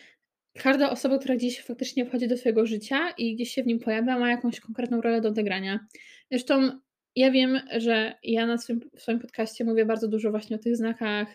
każda 0.59 0.91
osoba, 0.91 1.19
która 1.19 1.37
gdzieś 1.37 1.63
faktycznie 1.63 2.07
wchodzi 2.07 2.29
do 2.29 2.37
swojego 2.37 2.67
życia 2.67 3.11
i 3.19 3.35
gdzieś 3.35 3.55
się 3.55 3.63
w 3.63 3.67
nim 3.67 3.79
pojawia, 3.79 4.19
ma 4.19 4.31
jakąś 4.31 4.61
konkretną 4.61 5.01
rolę 5.01 5.21
do 5.21 5.29
odegrania. 5.29 5.87
Zresztą 6.31 6.71
ja 7.17 7.31
wiem, 7.31 7.61
że 7.77 8.15
ja 8.23 8.47
na 8.47 8.59
swoim, 8.59 8.81
w 8.97 9.03
swoim 9.03 9.19
podcaście 9.19 9.65
mówię 9.65 9.87
bardzo 9.87 10.09
dużo 10.09 10.31
właśnie 10.31 10.57
o 10.57 10.59
tych 10.59 10.77
znakach, 10.77 11.29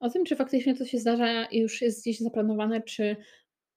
o 0.00 0.10
tym, 0.10 0.24
czy 0.24 0.36
faktycznie 0.36 0.74
to 0.74 0.84
się 0.84 0.98
zdarza 0.98 1.44
i 1.44 1.58
już 1.58 1.82
jest 1.82 2.00
gdzieś 2.00 2.18
zaplanowane, 2.18 2.82
czy 2.82 3.16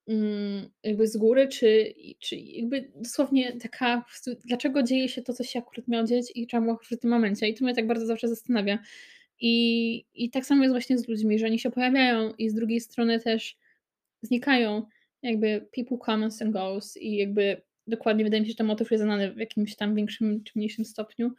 Mm, 0.08 0.70
jakby 0.84 1.08
z 1.08 1.18
góry, 1.18 1.48
czy 1.48 1.94
czy 2.20 2.36
jakby 2.36 2.92
dosłownie 2.96 3.58
taka 3.60 4.06
dlaczego 4.46 4.84
dzieje 4.84 5.10
się 5.10 5.22
to, 5.22 5.34
co 5.34 5.44
się 5.44 5.60
akurat 5.60 5.88
miało 5.88 6.08
dziać 6.08 6.26
i 6.36 6.48
czemu 6.48 6.78
w 6.92 6.98
tym 7.00 7.10
momencie. 7.10 7.48
I 7.48 7.54
to 7.54 7.66
mnie 7.66 7.76
tak 7.76 7.88
bardzo 7.88 8.06
zawsze 8.06 8.28
zastanawia. 8.28 8.80
I 9.40 10.06
i 10.14 10.30
tak 10.30 10.46
samo 10.46 10.64
jest 10.64 10.74
właśnie 10.74 10.98
z 10.98 11.08
ludźmi, 11.08 11.40
że 11.40 11.46
oni 11.46 11.60
się 11.60 11.72
pojawiają 11.72 12.34
i 12.38 12.50
z 12.50 12.54
drugiej 12.54 12.80
strony 12.82 13.20
też 13.20 13.58
znikają. 14.22 14.86
Jakby 15.22 15.68
people 15.76 15.98
comes 16.06 16.42
and 16.42 16.52
goes 16.54 16.98
i 16.98 17.16
jakby 17.16 17.62
dokładnie 17.88 18.24
wydaje 18.24 18.42
mi 18.42 18.48
się, 18.48 18.52
że 18.52 18.58
ten 18.58 18.68
motyw 18.68 18.92
jest 18.92 19.04
znany 19.04 19.34
w 19.34 19.38
jakimś 19.38 19.76
tam 19.76 19.96
większym 19.96 20.44
czy 20.44 20.52
mniejszym 20.56 20.86
stopniu. 20.86 21.32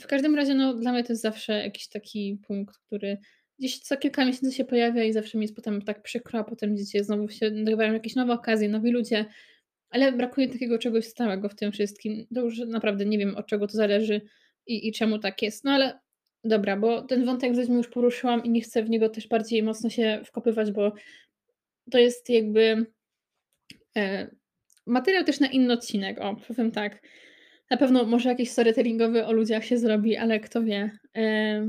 W 0.00 0.06
każdym 0.06 0.34
razie, 0.34 0.54
no 0.54 0.74
dla 0.74 0.92
mnie 0.92 1.04
to 1.04 1.12
jest 1.12 1.22
zawsze 1.22 1.52
jakiś 1.52 1.88
taki 1.88 2.38
punkt, 2.46 2.78
który 2.78 3.18
gdzieś 3.58 3.78
co 3.78 3.96
kilka 3.96 4.24
miesięcy 4.24 4.56
się 4.56 4.64
pojawia 4.64 5.04
i 5.04 5.12
zawsze 5.12 5.38
mi 5.38 5.44
jest 5.44 5.56
potem 5.56 5.82
tak 5.82 6.02
przykro, 6.02 6.38
a 6.38 6.44
potem 6.44 6.76
dzieci 6.76 7.04
znowu 7.04 7.28
się 7.28 7.50
dobywają 7.50 7.92
jakieś 7.92 8.14
nowe 8.14 8.32
okazje, 8.32 8.68
nowi 8.68 8.90
ludzie, 8.90 9.26
ale 9.90 10.12
brakuje 10.12 10.48
takiego 10.48 10.78
czegoś 10.78 11.04
stałego 11.04 11.48
w 11.48 11.54
tym 11.54 11.72
wszystkim. 11.72 12.26
To 12.34 12.40
już 12.40 12.58
naprawdę 12.58 13.06
nie 13.06 13.18
wiem, 13.18 13.36
od 13.36 13.46
czego 13.46 13.66
to 13.66 13.76
zależy 13.76 14.20
i, 14.66 14.88
i 14.88 14.92
czemu 14.92 15.18
tak 15.18 15.42
jest. 15.42 15.64
No 15.64 15.70
ale 15.70 15.98
dobra, 16.44 16.76
bo 16.76 17.02
ten 17.02 17.24
wątek 17.24 17.56
ludźmi 17.56 17.76
już 17.76 17.88
poruszyłam 17.88 18.44
i 18.44 18.50
nie 18.50 18.60
chcę 18.60 18.82
w 18.82 18.90
niego 18.90 19.08
też 19.08 19.28
bardziej 19.28 19.62
mocno 19.62 19.90
się 19.90 20.20
wkopywać, 20.24 20.72
bo 20.72 20.92
to 21.90 21.98
jest 21.98 22.28
jakby 22.28 22.86
e, 23.96 24.30
materiał 24.86 25.24
też 25.24 25.40
na 25.40 25.46
inny 25.46 25.72
odcinek, 25.72 26.20
o, 26.20 26.36
powiem 26.48 26.70
tak. 26.70 27.02
Na 27.70 27.76
pewno 27.76 28.04
może 28.04 28.28
jakiś 28.28 28.50
storytellingowy 28.50 29.26
o 29.26 29.32
ludziach 29.32 29.64
się 29.64 29.78
zrobi, 29.78 30.16
ale 30.16 30.40
kto 30.40 30.62
wie. 30.62 30.90
E, 31.16 31.66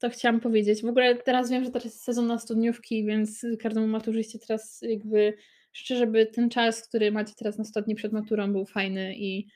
to 0.00 0.10
chciałam 0.10 0.40
powiedzieć. 0.40 0.82
W 0.82 0.88
ogóle 0.88 1.14
teraz 1.16 1.50
wiem, 1.50 1.64
że 1.64 1.70
teraz 1.70 1.84
jest 1.84 2.02
sezon 2.02 2.26
na 2.26 2.38
studniówki, 2.38 3.04
więc 3.04 3.46
każdemu 3.62 3.86
maturzyście 3.86 4.38
teraz 4.38 4.82
jakby 4.82 5.34
życzę, 5.72 5.96
żeby 5.96 6.26
ten 6.26 6.50
czas, 6.50 6.88
który 6.88 7.12
macie 7.12 7.34
teraz 7.36 7.58
na 7.58 7.64
100 7.64 7.82
dni 7.82 7.94
przed 7.94 8.12
maturą 8.12 8.52
był 8.52 8.66
fajny 8.66 9.14
i 9.16 9.46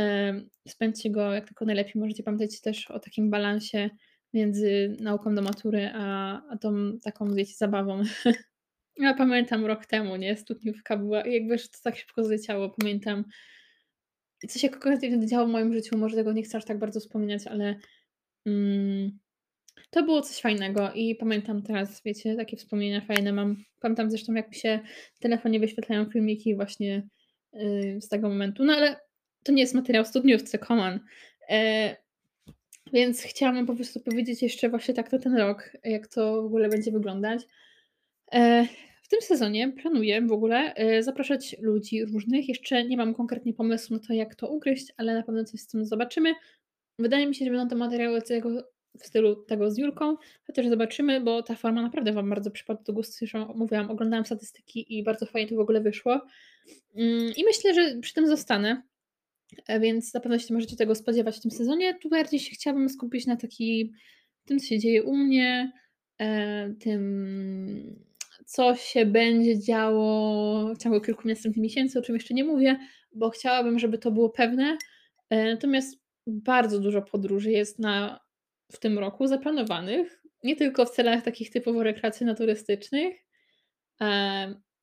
e, 0.00 0.34
spędźcie 0.68 1.10
go 1.10 1.32
jak 1.32 1.46
tylko 1.46 1.64
najlepiej 1.64 1.92
możecie. 2.02 2.22
Pamiętajcie 2.22 2.58
też 2.62 2.90
o 2.90 3.00
takim 3.00 3.30
balansie 3.30 3.90
między 4.34 4.96
nauką 5.00 5.34
do 5.34 5.42
matury, 5.42 5.90
a 5.94 6.40
a 6.50 6.56
tą 6.56 6.98
taką, 7.02 7.34
wiecie, 7.34 7.54
zabawą. 7.56 8.02
Ja 8.96 9.14
pamiętam 9.14 9.66
rok 9.66 9.86
temu, 9.86 10.16
nie, 10.16 10.36
studniówka 10.36 10.96
była 10.96 11.26
jakby, 11.26 11.58
to 11.58 11.78
tak 11.84 11.96
szybko 11.96 12.24
zleciało. 12.24 12.70
Pamiętam 12.70 13.24
co 14.48 14.58
się 14.58 14.68
konkretnie 14.68 15.08
wtedy 15.08 15.26
działo 15.26 15.46
w 15.46 15.50
moim 15.50 15.74
życiu, 15.74 15.98
może 15.98 16.16
tego 16.16 16.32
nie 16.32 16.42
chcę 16.42 16.58
aż 16.58 16.64
tak 16.64 16.78
bardzo 16.78 17.00
wspominać, 17.00 17.46
ale, 17.46 17.76
mm, 18.46 19.18
to 19.90 20.02
było 20.02 20.22
coś 20.22 20.40
fajnego 20.40 20.92
i 20.94 21.14
pamiętam 21.14 21.62
teraz, 21.62 22.02
wiecie, 22.04 22.36
takie 22.36 22.56
wspomnienia 22.56 23.00
fajne 23.00 23.32
mam. 23.32 23.56
Pamiętam 23.80 24.10
zresztą, 24.10 24.34
jak 24.34 24.48
mi 24.48 24.54
się 24.54 24.80
w 25.14 25.18
telefonie 25.18 25.60
wyświetlają 25.60 26.10
filmiki 26.10 26.54
właśnie, 26.54 27.08
yy, 27.52 28.00
z 28.00 28.08
tego 28.08 28.28
momentu, 28.28 28.64
no 28.64 28.72
ale 28.72 28.96
to 29.42 29.52
nie 29.52 29.62
jest 29.62 29.74
materiał 29.74 30.04
studniówce, 30.04 30.58
come 30.58 30.82
on. 30.82 31.00
E, 31.50 31.96
więc 32.92 33.22
chciałam 33.22 33.66
po 33.66 33.74
prostu 33.74 34.00
powiedzieć 34.00 34.42
jeszcze 34.42 34.68
właśnie 34.68 34.94
tak 34.94 35.12
na 35.12 35.18
ten 35.18 35.36
rok, 35.36 35.72
jak 35.84 36.08
to 36.08 36.42
w 36.42 36.46
ogóle 36.46 36.68
będzie 36.68 36.92
wyglądać. 36.92 37.42
E, 38.32 38.66
w 39.02 39.08
tym 39.08 39.20
sezonie 39.22 39.72
planuję 39.72 40.26
w 40.26 40.32
ogóle, 40.32 40.74
e, 40.74 41.02
zapraszać 41.02 41.56
ludzi 41.60 42.04
różnych. 42.04 42.48
Jeszcze 42.48 42.84
nie 42.84 42.96
mam 42.96 43.14
konkretnie 43.14 43.54
pomysłu 43.54 43.96
na 43.96 44.02
to, 44.06 44.12
jak 44.12 44.34
to 44.34 44.48
ugryźć, 44.48 44.92
ale 44.96 45.14
na 45.14 45.22
pewno 45.22 45.44
coś 45.44 45.60
z 45.60 45.66
tym 45.66 45.86
zobaczymy. 45.86 46.34
Wydaje 46.98 47.26
mi 47.26 47.34
się, 47.34 47.44
że 47.44 47.50
będą 47.50 47.68
to 47.68 47.76
materiały 47.76 48.22
tego 48.22 48.50
w 48.98 49.06
stylu 49.06 49.36
tego 49.36 49.70
z 49.70 49.78
Julką, 49.78 50.16
chociaż 50.46 50.68
zobaczymy, 50.68 51.20
bo 51.20 51.42
ta 51.42 51.54
forma 51.54 51.82
naprawdę 51.82 52.12
Wam 52.12 52.30
bardzo 52.30 52.50
przypadła 52.50 52.84
do 52.84 52.92
gustu. 52.92 53.12
Zresztą 53.18 53.54
mówiłam, 53.54 53.90
oglądałam 53.90 54.24
statystyki 54.24 54.98
i 54.98 55.02
bardzo 55.02 55.26
fajnie 55.26 55.48
to 55.48 55.56
w 55.56 55.60
ogóle 55.60 55.80
wyszło. 55.80 56.20
Mm, 56.94 57.32
I 57.36 57.44
myślę, 57.44 57.74
że 57.74 58.00
przy 58.00 58.14
tym 58.14 58.26
zostanę. 58.26 58.82
E, 59.66 59.80
więc 59.80 60.14
na 60.14 60.20
pewno 60.20 60.38
się 60.38 60.54
możecie 60.54 60.76
tego 60.76 60.94
spodziewać 60.94 61.36
w 61.36 61.40
tym 61.40 61.50
sezonie. 61.50 61.94
Tu 61.94 62.08
bardziej 62.08 62.40
się 62.40 62.50
chciałabym 62.50 62.88
skupić 62.88 63.26
na 63.26 63.36
taki 63.36 63.92
tym, 64.44 64.58
co 64.58 64.66
się 64.66 64.78
dzieje 64.78 65.02
u 65.02 65.16
mnie, 65.16 65.72
e, 66.20 66.74
tym, 66.80 67.96
co 68.46 68.74
się 68.76 69.06
będzie 69.06 69.58
działo 69.58 70.74
w 70.74 70.78
ciągu 70.78 71.00
kilku 71.00 71.28
następnych 71.28 71.62
miesięcy, 71.62 71.98
o 71.98 72.02
czym 72.02 72.14
jeszcze 72.14 72.34
nie 72.34 72.44
mówię, 72.44 72.78
bo 73.14 73.30
chciałabym, 73.30 73.78
żeby 73.78 73.98
to 73.98 74.10
było 74.10 74.30
pewne. 74.30 74.78
E, 75.30 75.44
natomiast 75.44 76.02
bardzo 76.26 76.80
dużo 76.80 77.02
podróży 77.02 77.50
jest 77.50 77.78
na 77.78 78.20
w 78.72 78.78
tym 78.78 78.98
roku 78.98 79.26
zaplanowanych, 79.26 80.22
nie 80.44 80.56
tylko 80.56 80.86
w 80.86 80.90
celach 80.90 81.22
takich 81.22 81.50
typowo 81.50 81.82
rekreacyjno-turystycznych, 81.82 83.14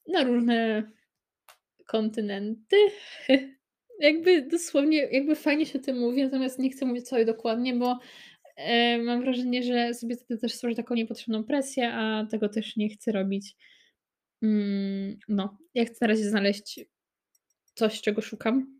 na 0.07 0.23
różne 0.23 0.91
kontynenty. 1.87 2.77
Jakby 3.99 4.41
dosłownie, 4.41 4.97
jakby 4.97 5.35
fajnie 5.35 5.65
się 5.65 5.79
tym 5.79 5.99
mówi, 5.99 6.23
natomiast 6.23 6.59
nie 6.59 6.69
chcę 6.69 6.85
mówić 6.85 7.05
całej 7.07 7.25
dokładnie, 7.25 7.75
bo, 7.75 7.99
e, 8.55 8.97
mam 8.97 9.21
wrażenie, 9.21 9.63
że 9.63 9.93
sobie 9.93 10.15
wtedy 10.15 10.41
też 10.41 10.53
stworzę 10.53 10.75
taką 10.75 10.95
niepotrzebną 10.95 11.43
presję, 11.43 11.93
a 11.93 12.25
tego 12.31 12.49
też 12.49 12.75
nie 12.75 12.89
chcę 12.89 13.11
robić. 13.11 13.55
Mm, 14.41 15.17
no, 15.27 15.57
ja 15.73 15.85
chcę 15.85 15.97
na 16.01 16.07
razie 16.07 16.29
znaleźć 16.29 16.79
coś, 17.75 18.01
czego 18.01 18.21
szukam. 18.21 18.79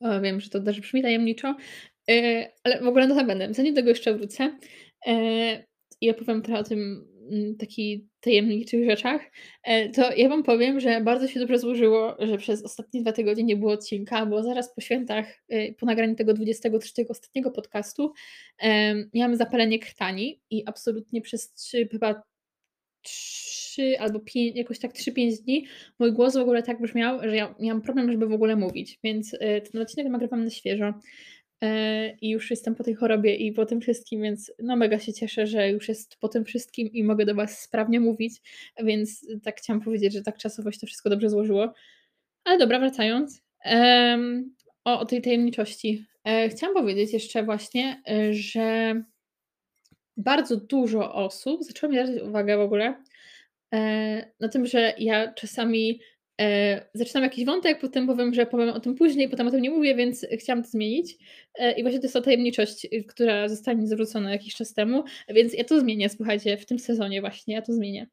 O, 0.00 0.20
wiem, 0.20 0.40
że 0.40 0.50
to 0.50 0.60
też 0.60 0.80
brzmi 0.80 1.02
tajemniczo, 1.02 1.48
e, 1.48 1.56
ale 2.64 2.80
w 2.80 2.86
ogóle 2.86 3.06
notabene, 3.06 3.54
zanim 3.54 3.74
do 3.74 3.80
tego 3.80 3.88
jeszcze 3.88 4.14
wrócę, 4.14 4.58
e, 5.06 5.64
i 6.00 6.10
opowiem 6.10 6.42
trochę 6.42 6.60
o 6.60 6.64
tym, 6.64 7.08
mm, 7.32 7.56
taki 7.56 8.08
tajemniczych 8.20 8.84
rzeczach, 8.90 9.22
e, 9.62 9.88
to 9.88 10.14
ja 10.14 10.28
Wam 10.28 10.42
powiem, 10.42 10.80
że 10.80 11.00
bardzo 11.00 11.28
się 11.28 11.40
dobrze 11.40 11.58
złożyło, 11.58 12.16
że 12.18 12.38
przez 12.38 12.64
ostatnie 12.64 13.00
2 13.02 13.12
tygodnie 13.12 13.44
nie 13.44 13.56
było 13.56 13.72
odcinka, 13.72 14.26
bo 14.26 14.42
zaraz 14.42 14.74
po 14.74 14.80
świętach, 14.80 15.42
e, 15.48 15.72
po 15.72 15.86
nagraniu 15.86 16.14
tego 16.14 16.34
23 16.34 17.06
ostatniego 17.08 17.50
podcastu, 17.50 18.12
miałam 19.14 19.36
zapalenie 19.36 19.78
krtani 19.78 20.40
i 20.50 20.62
absolutnie 20.66 21.20
przez 21.20 21.52
3 21.54 21.88
chyba 21.88 22.22
3 23.02 23.98
albo 23.98 24.20
5, 24.20 24.56
jakoś 24.56 24.78
tak 24.78 24.92
3-5 24.92 25.42
dni 25.42 25.66
mój 25.98 26.12
głos 26.12 26.34
w 26.34 26.40
ogóle 26.40 26.62
tak 26.62 26.80
brzmiał, 26.80 27.20
że 27.22 27.36
ja 27.36 27.54
miałam 27.60 27.82
problem, 27.82 28.12
żeby 28.12 28.26
w 28.26 28.32
ogóle 28.32 28.56
mówić, 28.56 28.98
więc, 29.04 29.36
e, 29.40 29.60
ten 29.60 29.82
odcinek 29.82 30.12
nagrywam 30.12 30.44
na 30.44 30.50
świeżo. 30.50 30.94
E, 31.62 32.10
i 32.20 32.30
już 32.30 32.50
jestem 32.50 32.74
po 32.74 32.84
tej 32.84 32.94
chorobie 32.94 33.36
i 33.36 33.52
po 33.52 33.66
tym 33.66 33.80
wszystkim, 33.80 34.22
więc 34.22 34.52
no 34.58 34.76
mega 34.76 34.98
się 34.98 35.12
cieszę, 35.12 35.46
że 35.46 35.70
już 35.70 35.88
jest 35.88 36.16
po 36.16 36.28
tym 36.28 36.44
wszystkim 36.44 36.92
i 36.92 37.04
mogę 37.04 37.24
do 37.24 37.34
Was 37.34 37.60
sprawnie 37.60 38.00
mówić, 38.00 38.34
więc 38.84 39.26
tak 39.42 39.58
chciałam 39.58 39.80
powiedzieć, 39.80 40.12
że 40.12 40.22
tak 40.22 40.38
czasowo 40.38 40.72
się 40.72 40.78
to 40.80 40.86
wszystko 40.86 41.10
dobrze 41.10 41.30
złożyło. 41.30 41.74
Ale 42.44 42.58
dobra, 42.58 42.78
wracając, 42.78 43.42
um, 43.64 44.54
o, 44.84 45.00
o 45.00 45.04
tej 45.04 45.22
tajemniczości. 45.22 46.04
E, 46.24 46.48
chciałam 46.48 46.74
powiedzieć 46.76 47.12
jeszcze 47.12 47.42
właśnie, 47.42 48.02
e, 48.10 48.34
że 48.34 49.02
bardzo 50.16 50.56
dużo 50.56 51.14
osób 51.14 51.64
zaczęło 51.64 51.92
mi 51.92 51.98
zwracać 51.98 52.22
uwagę 52.22 52.56
w 52.56 52.60
ogóle 52.60 52.94
e, 53.74 54.32
na 54.40 54.48
tym, 54.48 54.66
że 54.66 54.94
ja 54.98 55.32
czasami 55.32 56.00
E, 56.40 56.80
zaczynam 56.94 57.24
jakiś 57.24 57.44
wątek, 57.44 57.80
potem 57.80 58.06
powiem, 58.06 58.34
że 58.34 58.46
powiem 58.46 58.68
o 58.68 58.80
tym 58.80 58.94
później, 58.94 59.28
potem 59.28 59.46
o 59.46 59.50
tym 59.50 59.62
nie 59.62 59.70
mówię, 59.70 59.94
więc 59.94 60.26
chciałam 60.38 60.62
to 60.62 60.68
zmienić. 60.68 61.16
E, 61.54 61.72
I 61.72 61.82
właśnie 61.82 61.98
to 61.98 62.04
jest 62.04 62.14
ta 62.14 62.20
tajemniczość, 62.20 62.84
y, 62.84 63.04
która 63.04 63.48
została 63.48 63.76
mi 63.76 63.86
zwrócona 63.86 64.32
jakiś 64.32 64.54
czas 64.54 64.74
temu, 64.74 65.04
więc 65.28 65.54
ja 65.54 65.64
to 65.64 65.80
zmienię, 65.80 66.08
słuchajcie, 66.08 66.56
w 66.56 66.66
tym 66.66 66.78
sezonie 66.78 67.20
właśnie, 67.20 67.54
ja 67.54 67.62
to 67.62 67.72
zmienię. 67.72 68.06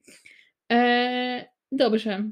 E, 0.72 1.46
dobrze. 1.72 2.30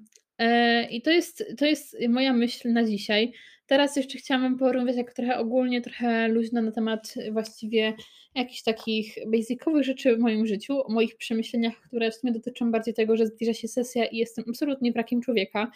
I 0.91 1.01
to 1.01 1.11
jest, 1.11 1.43
to 1.57 1.65
jest 1.65 1.97
moja 2.09 2.33
myśl 2.33 2.73
na 2.73 2.83
dzisiaj. 2.83 3.33
Teraz 3.67 3.95
jeszcze 3.95 4.17
chciałam 4.17 4.57
porozmawiać 4.57 4.97
jak 4.97 5.13
trochę 5.13 5.37
ogólnie, 5.37 5.81
trochę 5.81 6.27
luźno 6.27 6.61
na 6.61 6.71
temat 6.71 7.13
właściwie 7.31 7.93
jakichś 8.35 8.63
takich 8.63 9.15
basicowych 9.27 9.83
rzeczy 9.83 10.15
w 10.15 10.19
moim 10.19 10.45
życiu, 10.45 10.81
o 10.85 10.93
moich 10.93 11.17
przemyśleniach, 11.17 11.81
które 11.81 12.11
w 12.11 12.15
sumie 12.15 12.33
dotyczą 12.33 12.71
bardziej 12.71 12.93
tego, 12.93 13.17
że 13.17 13.27
zbliża 13.27 13.53
się 13.53 13.67
sesja 13.67 14.05
i 14.05 14.17
jestem 14.17 14.45
absolutnie 14.49 14.91
brakiem 14.91 15.21
człowieka. 15.21 15.71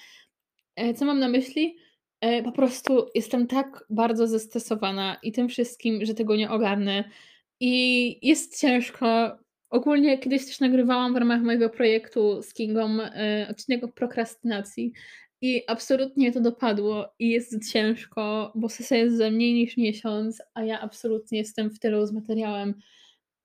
E, 0.76 0.94
co 0.94 1.06
mam 1.06 1.20
na 1.20 1.28
myśli? 1.28 1.78
E, 2.22 2.44
po 2.44 2.52
prostu 2.52 3.06
jestem 3.16 3.48
tak 3.48 3.86
bardzo 3.90 4.28
zestresowana 4.28 5.18
i 5.24 5.32
tym 5.32 5.50
wszystkim, 5.50 6.06
że 6.06 6.14
tego 6.14 6.36
nie 6.36 6.50
ogarnę. 6.50 7.04
I 7.60 8.28
jest 8.28 8.60
ciężko. 8.62 9.38
Ogólnie 9.70 10.18
kiedyś 10.18 10.46
też 10.46 10.60
nagrywałam 10.60 11.14
w 11.14 11.18
ramach 11.18 11.42
mojego 11.42 11.70
projektu 11.70 12.42
z 12.42 12.54
Kingą 12.54 13.02
e, 13.02 13.48
odcinek 13.50 13.84
o 13.84 13.88
prokrastynacji 13.88 14.94
i 15.42 15.64
absolutnie 15.68 16.32
to 16.32 16.42
dopadło 16.42 17.14
i 17.20 17.30
jest 17.30 17.72
ciężko, 17.72 18.52
bo 18.56 18.70
sesja 18.70 18.98
jest 18.98 19.18
za 19.18 19.32
mniej 19.32 19.54
niż 19.54 19.78
miesiąc, 19.78 20.42
a 20.54 20.64
ja 20.64 20.82
absolutnie 20.82 21.38
jestem 21.38 21.70
w 21.70 21.80
tylu 21.80 22.06
z 22.06 22.12
materiałem. 22.12 22.74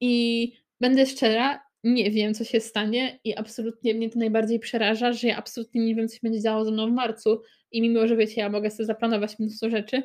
I 0.01 0.53
będę 0.81 1.07
szczera, 1.07 1.61
nie 1.85 2.11
wiem, 2.11 2.35
co 2.35 2.45
się 2.45 2.61
stanie 2.61 3.21
i 3.25 3.37
absolutnie 3.37 3.95
mnie 3.95 4.11
to 4.11 4.19
najbardziej 4.19 4.59
przeraża, 4.59 5.13
że 5.13 5.29
ja 5.29 5.37
absolutnie 5.37 5.85
nie 5.87 5.95
wiem, 5.95 6.09
co 6.09 6.15
się 6.15 6.21
będzie 6.23 6.41
działo 6.41 6.65
ze 6.65 6.71
mną 6.71 6.87
w 6.87 6.93
marcu 6.93 7.43
i 7.71 7.83
mimo, 7.83 8.09
że 8.09 8.17
wiecie, 8.17 8.41
ja 8.41 8.49
mogę 8.51 8.71
sobie 8.71 8.87
zaplanować 8.87 9.39
mnóstwo 9.39 9.71
rzeczy, 9.71 10.03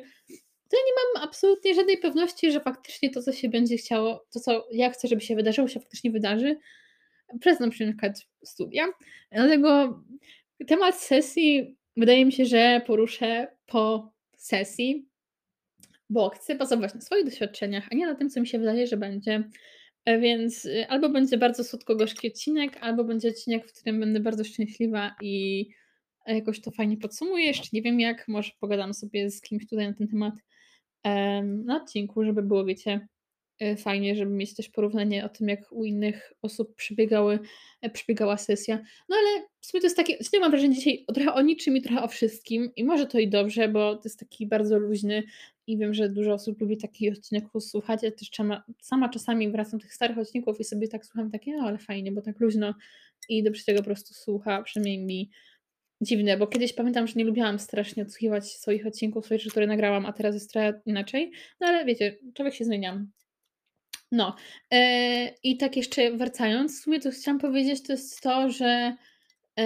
to 0.70 0.76
ja 0.76 0.82
nie 0.86 0.92
mam 1.14 1.24
absolutnie 1.28 1.74
żadnej 1.74 1.98
pewności, 1.98 2.52
że 2.52 2.60
faktycznie 2.60 3.10
to, 3.10 3.22
co 3.22 3.32
się 3.32 3.48
będzie 3.48 3.76
chciało, 3.76 4.26
to, 4.32 4.40
co 4.40 4.66
ja 4.72 4.90
chcę, 4.90 5.08
żeby 5.08 5.20
się 5.20 5.36
wydarzyło, 5.36 5.68
się 5.68 5.80
faktycznie 5.80 6.10
wydarzy 6.10 6.58
przez 7.40 7.60
na 7.60 7.70
przykład 7.70 8.26
studia. 8.44 8.86
Dlatego 9.32 10.00
temat 10.66 10.94
sesji 10.94 11.76
wydaje 12.00 12.26
mi 12.26 12.32
się, 12.32 12.44
że 12.44 12.82
poruszę 12.86 13.56
po 13.66 14.12
sesji, 14.36 15.08
bo 16.10 16.30
chcę 16.30 16.54
bazować 16.54 16.94
na 16.94 17.00
swoich 17.00 17.24
doświadczeniach, 17.24 17.88
a 17.92 17.94
nie 17.94 18.06
na 18.06 18.14
tym, 18.14 18.30
co 18.30 18.40
mi 18.40 18.46
się 18.46 18.58
wydaje, 18.58 18.86
że 18.86 18.96
będzie. 18.96 19.44
E, 20.04 20.18
więc 20.18 20.64
y, 20.64 20.86
albo 20.88 21.08
będzie 21.08 21.38
bardzo 21.38 21.64
słodko-gorzki 21.64 22.28
odcinek, 22.28 22.78
albo 22.80 23.04
będzie 23.04 23.28
odcinek, 23.28 23.68
w 23.68 23.72
którym 23.72 24.00
będę 24.00 24.20
bardzo 24.20 24.44
szczęśliwa 24.44 25.14
i 25.22 25.66
jakoś 26.26 26.60
to 26.60 26.70
fajnie 26.70 26.96
podsumuję. 26.96 27.46
Jeszcze 27.46 27.68
nie 27.72 27.82
wiem 27.82 28.00
jak, 28.00 28.28
może 28.28 28.52
pogadam 28.60 28.94
sobie 28.94 29.30
z 29.30 29.40
kimś 29.40 29.68
tutaj 29.68 29.88
na 29.88 29.94
ten 29.94 30.08
temat 30.08 30.34
na 31.42 31.76
odcinku, 31.76 32.24
żeby 32.24 32.42
było, 32.42 32.64
wiecie, 32.64 33.00
E, 33.00 33.19
fajnie, 33.76 34.16
żeby 34.16 34.30
mieć 34.30 34.54
też 34.54 34.68
porównanie 34.68 35.24
o 35.24 35.28
tym, 35.28 35.48
jak 35.48 35.72
u 35.72 35.84
innych 35.84 36.32
osób 36.42 36.74
przebiegały, 36.74 37.38
e, 37.80 37.90
przebiegała 37.90 38.36
sesja. 38.36 38.78
No 39.08 39.16
ale 39.16 39.46
w 39.60 39.66
sumie 39.66 39.80
to 39.80 39.86
jest 39.86 39.96
takie, 39.96 40.18
nie 40.32 40.40
mam 40.40 40.50
wrażenia 40.50 40.74
dzisiaj 40.74 41.04
trochę 41.14 41.34
o 41.34 41.42
niczym 41.42 41.76
i 41.76 41.82
trochę 41.82 42.02
o 42.02 42.08
wszystkim 42.08 42.70
i 42.76 42.84
może 42.84 43.06
to 43.06 43.18
i 43.18 43.28
dobrze, 43.28 43.68
bo 43.68 43.96
to 43.96 44.02
jest 44.04 44.18
taki 44.18 44.46
bardzo 44.46 44.78
luźny 44.78 45.22
i 45.66 45.78
wiem, 45.78 45.94
że 45.94 46.08
dużo 46.08 46.32
osób 46.32 46.60
lubi 46.60 46.76
taki 46.76 47.10
odcinek 47.10 47.50
posłuchać. 47.52 48.02
Ja 48.02 48.10
też 48.10 48.30
sama, 48.32 48.64
sama 48.80 49.08
czasami 49.08 49.50
wracam 49.50 49.78
do 49.78 49.82
tych 49.82 49.94
starych 49.94 50.18
odcinków 50.18 50.60
i 50.60 50.64
sobie 50.64 50.88
tak 50.88 51.06
słucham 51.06 51.30
takie, 51.30 51.56
no 51.56 51.64
ale 51.64 51.78
fajnie, 51.78 52.12
bo 52.12 52.22
tak 52.22 52.40
luźno 52.40 52.74
i 53.28 53.42
dobrze 53.42 53.64
tego 53.64 53.78
po 53.78 53.84
prostu 53.84 54.14
słucha, 54.14 54.62
przynajmniej 54.62 54.98
mi 54.98 55.30
dziwne, 56.00 56.36
bo 56.36 56.46
kiedyś 56.46 56.72
pamiętam, 56.72 57.06
że 57.06 57.14
nie 57.16 57.24
lubiłam 57.24 57.58
strasznie 57.58 58.02
odsłuchiwać 58.02 58.52
swoich 58.52 58.86
odcinków, 58.86 59.24
swoich, 59.24 59.46
które 59.50 59.66
nagrałam, 59.66 60.06
a 60.06 60.12
teraz 60.12 60.34
jest 60.34 60.52
trochę 60.52 60.80
inaczej. 60.86 61.32
No 61.60 61.66
ale 61.66 61.84
wiecie, 61.84 62.18
człowiek 62.34 62.54
się 62.54 62.64
zmienia. 62.64 63.06
No, 64.12 64.36
yy, 64.70 64.78
i 65.42 65.56
tak 65.56 65.76
jeszcze 65.76 66.10
wracając, 66.16 66.80
w 66.80 66.82
sumie 66.82 67.00
to 67.00 67.10
chciałam 67.10 67.40
powiedzieć, 67.40 67.82
to 67.82 67.92
jest 67.92 68.20
to, 68.20 68.50
że 68.50 68.96
yy, 69.56 69.64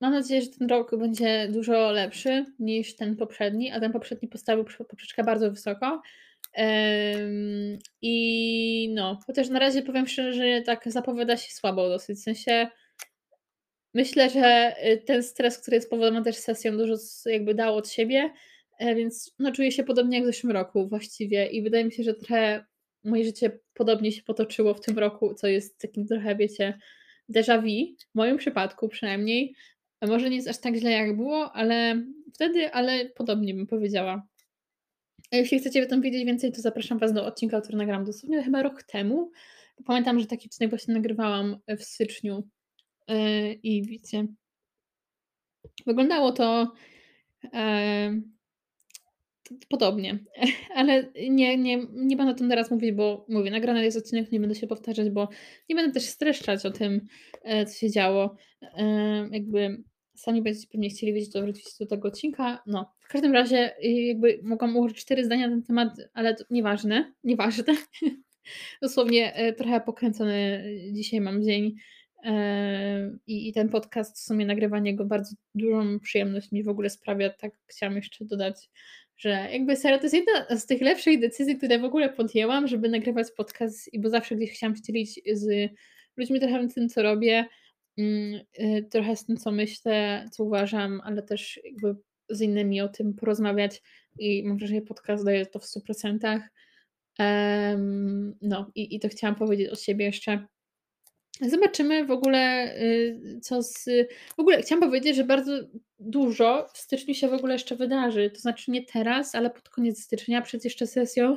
mam 0.00 0.12
nadzieję, 0.12 0.42
że 0.42 0.48
ten 0.48 0.68
rok 0.68 0.96
będzie 0.96 1.48
dużo 1.48 1.92
lepszy 1.92 2.44
niż 2.58 2.96
ten 2.96 3.16
poprzedni, 3.16 3.72
a 3.72 3.80
ten 3.80 3.92
poprzedni 3.92 4.28
postawił 4.28 4.64
poprzeczkę 4.64 5.24
bardzo 5.24 5.50
wysoko. 5.50 6.02
I 8.02 8.90
no, 8.94 9.18
chociaż 9.26 9.48
na 9.48 9.58
razie 9.58 9.82
powiem 9.82 10.06
szczerze, 10.06 10.32
że 10.32 10.62
tak 10.62 10.82
zapowiada 10.86 11.36
się 11.36 11.52
słabo 11.52 11.88
dosyć. 11.88 12.18
W 12.18 12.22
sensie 12.22 12.68
myślę, 13.94 14.30
że 14.30 14.74
y, 14.86 14.96
ten 14.96 15.22
stres, 15.22 15.58
który 15.58 15.74
jest 15.74 15.86
spowodowany 15.86 16.24
też 16.24 16.36
sesją, 16.36 16.76
dużo 16.76 16.94
jakby 17.26 17.54
dał 17.54 17.76
od 17.76 17.88
siebie, 17.88 18.30
e, 18.78 18.94
więc 18.94 19.34
no, 19.38 19.52
czuję 19.52 19.72
się 19.72 19.84
podobnie 19.84 20.16
jak 20.16 20.24
w 20.24 20.26
zeszłym 20.26 20.52
roku 20.52 20.88
właściwie 20.88 21.46
i 21.46 21.62
wydaje 21.62 21.84
mi 21.84 21.92
się, 21.92 22.02
że 22.02 22.14
trochę 22.14 22.64
moje 23.04 23.24
życie 23.24 23.58
podobnie 23.74 24.12
się 24.12 24.22
potoczyło 24.22 24.74
w 24.74 24.80
tym 24.80 24.98
roku, 24.98 25.34
co 25.34 25.46
jest 25.46 25.78
takim 25.78 26.06
trochę, 26.06 26.36
wiecie, 26.36 26.78
déjà 27.28 27.62
vu, 27.62 27.96
w 28.12 28.14
moim 28.14 28.36
przypadku 28.36 28.88
przynajmniej. 28.88 29.54
Może 30.02 30.30
nie 30.30 30.36
jest 30.36 30.48
aż 30.48 30.58
tak 30.58 30.74
źle 30.74 30.90
jak 30.90 31.16
było, 31.16 31.52
ale 31.52 32.02
wtedy, 32.34 32.72
ale 32.72 33.04
podobnie 33.04 33.54
bym 33.54 33.66
powiedziała. 33.66 34.26
Jeśli 35.32 35.58
chcecie 35.58 35.82
o 35.82 35.86
tym 35.86 36.02
wiedzieć 36.02 36.24
więcej, 36.24 36.52
to 36.52 36.60
zapraszam 36.60 36.98
Was 36.98 37.12
do 37.12 37.26
odcinka, 37.26 37.60
który 37.60 37.78
nagrałam 37.78 38.04
dosłownie 38.04 38.42
chyba 38.42 38.62
rok 38.62 38.82
temu. 38.82 39.30
Pamiętam, 39.84 40.20
że 40.20 40.26
taki 40.26 40.48
odcinek 40.48 40.70
właśnie 40.70 40.94
nagrywałam 40.94 41.56
w 41.78 41.82
styczniu 41.82 42.48
yy, 43.08 43.52
i 43.52 43.82
wiecie, 43.82 44.26
wyglądało 45.86 46.32
to 46.32 46.72
yy, 47.42 48.22
podobnie, 49.68 50.18
ale 50.74 51.12
nie, 51.30 51.58
nie, 51.58 51.86
nie 51.92 52.16
będę 52.16 52.32
o 52.32 52.36
tym 52.36 52.48
teraz 52.48 52.70
mówić, 52.70 52.92
bo 52.92 53.26
mówię, 53.28 53.50
nagrany 53.50 53.84
jest 53.84 53.98
odcinek, 53.98 54.32
nie 54.32 54.40
będę 54.40 54.54
się 54.54 54.66
powtarzać, 54.66 55.10
bo 55.10 55.28
nie 55.68 55.76
będę 55.76 55.92
też 55.92 56.04
streszczać 56.04 56.66
o 56.66 56.70
tym, 56.70 57.06
yy, 57.44 57.66
co 57.66 57.78
się 57.78 57.90
działo. 57.90 58.36
Jakby 59.30 59.82
sami 60.18 60.42
będziecie 60.42 60.68
pewnie 60.72 60.90
chcieli 60.90 61.12
wiedzieć, 61.12 61.32
to 61.32 61.42
wrócić 61.42 61.64
do 61.80 61.86
tego 61.86 62.08
odcinka. 62.08 62.62
No, 62.66 62.92
w 63.00 63.08
każdym 63.08 63.32
razie 63.32 63.78
y, 63.84 63.88
jakby 63.88 64.40
mogłam 64.42 64.76
ułożyć 64.76 64.98
cztery 64.98 65.24
zdania 65.24 65.48
na 65.48 65.54
ten 65.54 65.62
temat, 65.62 65.88
ale 66.14 66.34
to 66.34 66.44
nieważne, 66.50 67.12
nieważne. 67.24 67.74
Dosłownie 68.82 69.34
e, 69.34 69.52
trochę 69.52 69.80
pokręcony 69.80 70.64
dzisiaj 70.92 71.20
mam 71.20 71.42
dzień 71.42 71.74
e, 72.24 73.16
i, 73.26 73.48
i 73.48 73.52
ten 73.52 73.68
podcast, 73.68 74.16
w 74.16 74.20
sumie 74.20 74.46
nagrywanie 74.46 74.96
go 74.96 75.04
bardzo 75.04 75.36
dużą 75.54 76.00
przyjemność 76.00 76.52
mi 76.52 76.62
w 76.62 76.68
ogóle 76.68 76.90
sprawia, 76.90 77.30
tak 77.30 77.52
chciałam 77.66 77.96
jeszcze 77.96 78.24
dodać, 78.24 78.70
że 79.18 79.48
jakby 79.52 79.76
serio 79.76 79.98
to 79.98 80.04
jest 80.04 80.14
jedna 80.14 80.58
z 80.58 80.66
tych 80.66 80.80
lepszych 80.80 81.20
decyzji, 81.20 81.56
które 81.56 81.78
w 81.78 81.84
ogóle 81.84 82.08
podjęłam, 82.08 82.68
żeby 82.68 82.88
nagrywać 82.88 83.26
podcast, 83.36 83.94
i 83.94 84.00
bo 84.00 84.10
zawsze 84.10 84.36
gdzieś 84.36 84.52
chciałam 84.52 84.76
się 84.76 84.82
dzielić 84.82 85.20
z 85.32 85.70
ludźmi 86.16 86.40
trochę 86.40 86.68
tym, 86.68 86.88
co 86.88 87.02
robię, 87.02 87.48
Mm, 87.98 88.40
y, 88.60 88.88
trochę 88.90 89.16
z 89.16 89.24
tym, 89.24 89.36
co 89.36 89.50
myślę, 89.50 90.26
co 90.32 90.44
uważam, 90.44 91.00
ale 91.04 91.22
też 91.22 91.60
jakby 91.64 91.96
z 92.28 92.40
innymi 92.40 92.80
o 92.80 92.88
tym 92.88 93.14
porozmawiać 93.14 93.82
i 94.18 94.44
mam 94.44 94.58
wrażenie, 94.58 94.80
że 94.80 94.86
podcast 94.86 95.24
daje 95.24 95.46
to 95.46 95.58
w 95.58 95.64
100%. 95.64 96.40
no 98.42 98.70
i, 98.74 98.96
i 98.96 99.00
to 99.00 99.08
chciałam 99.08 99.36
powiedzieć 99.36 99.68
od 99.68 99.82
siebie 99.82 100.04
jeszcze. 100.04 100.46
Zobaczymy 101.40 102.04
w 102.04 102.10
ogóle, 102.10 102.74
y, 102.82 103.40
co 103.42 103.62
z. 103.62 103.84
W 104.36 104.40
ogóle 104.40 104.62
chciałam 104.62 104.82
powiedzieć, 104.82 105.16
że 105.16 105.24
bardzo 105.24 105.52
dużo 106.00 106.66
w 106.74 106.78
styczniu 106.78 107.14
się 107.14 107.28
w 107.28 107.32
ogóle 107.32 107.52
jeszcze 107.52 107.76
wydarzy. 107.76 108.30
To 108.30 108.40
znaczy 108.40 108.70
nie 108.70 108.84
teraz, 108.84 109.34
ale 109.34 109.50
pod 109.50 109.68
koniec 109.68 110.02
stycznia, 110.02 110.42
przed 110.42 110.64
jeszcze 110.64 110.86
sesją 110.86 111.36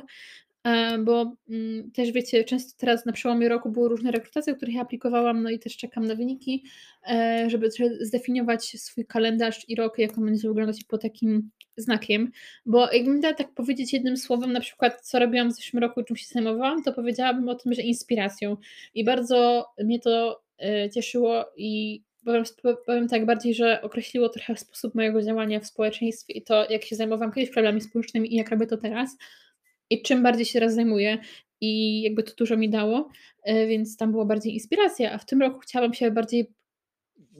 E, 0.64 0.98
bo 0.98 1.36
mm, 1.48 1.90
też 1.90 2.12
wiecie, 2.12 2.44
często 2.44 2.74
teraz 2.78 3.06
na 3.06 3.12
przełomie 3.12 3.48
roku 3.48 3.70
były 3.70 3.88
różne 3.88 4.10
rekrutacje, 4.10 4.54
których 4.54 4.74
ja 4.74 4.80
aplikowałam, 4.80 5.42
no 5.42 5.50
i 5.50 5.58
też 5.58 5.76
czekam 5.76 6.06
na 6.06 6.14
wyniki, 6.14 6.64
e, 7.10 7.50
żeby 7.50 7.68
zdefiniować 8.00 8.64
swój 8.64 9.06
kalendarz 9.06 9.68
i 9.68 9.76
rok, 9.76 9.98
jak 9.98 10.18
on 10.18 10.24
będzie 10.24 10.48
wyglądać 10.48 10.84
po 10.84 10.98
takim 10.98 11.50
znakiem, 11.76 12.30
bo 12.66 12.92
jakbym 12.92 13.20
miała 13.20 13.34
tak 13.34 13.54
powiedzieć 13.54 13.92
jednym 13.92 14.16
słowem, 14.16 14.52
na 14.52 14.60
przykład 14.60 15.00
co 15.00 15.18
robiłam 15.18 15.50
w 15.50 15.52
zeszłym 15.52 15.82
roku, 15.82 16.02
czym 16.02 16.16
się 16.16 16.26
zajmowałam, 16.26 16.82
to 16.82 16.92
powiedziałabym 16.92 17.48
o 17.48 17.54
tym, 17.54 17.74
że 17.74 17.82
inspiracją 17.82 18.56
i 18.94 19.04
bardzo 19.04 19.66
mnie 19.84 20.00
to 20.00 20.42
e, 20.58 20.90
cieszyło 20.90 21.44
i 21.56 22.02
powiem, 22.24 22.44
powiem 22.86 23.08
tak 23.08 23.26
bardziej, 23.26 23.54
że 23.54 23.82
określiło 23.82 24.28
trochę 24.28 24.56
sposób 24.56 24.94
mojego 24.94 25.22
działania 25.22 25.60
w 25.60 25.66
społeczeństwie 25.66 26.34
i 26.34 26.42
to, 26.42 26.70
jak 26.70 26.84
się 26.84 26.96
zajmowałam 26.96 27.32
kiedyś 27.32 27.50
problemami 27.50 27.80
społecznymi 27.80 28.32
i 28.32 28.36
jak 28.36 28.50
robię 28.50 28.66
to 28.66 28.76
teraz, 28.76 29.16
i 29.90 30.02
czym 30.02 30.22
bardziej 30.22 30.46
się 30.46 30.52
teraz 30.52 30.74
zajmuję 30.74 31.18
i 31.60 32.02
jakby 32.02 32.22
to 32.22 32.34
dużo 32.34 32.56
mi 32.56 32.70
dało, 32.70 33.08
e, 33.42 33.66
więc 33.66 33.96
tam 33.96 34.12
była 34.12 34.24
bardziej 34.24 34.54
inspiracja, 34.54 35.12
a 35.12 35.18
w 35.18 35.26
tym 35.26 35.40
roku 35.40 35.58
chciałabym 35.58 35.94
się 35.94 36.10
bardziej 36.10 36.52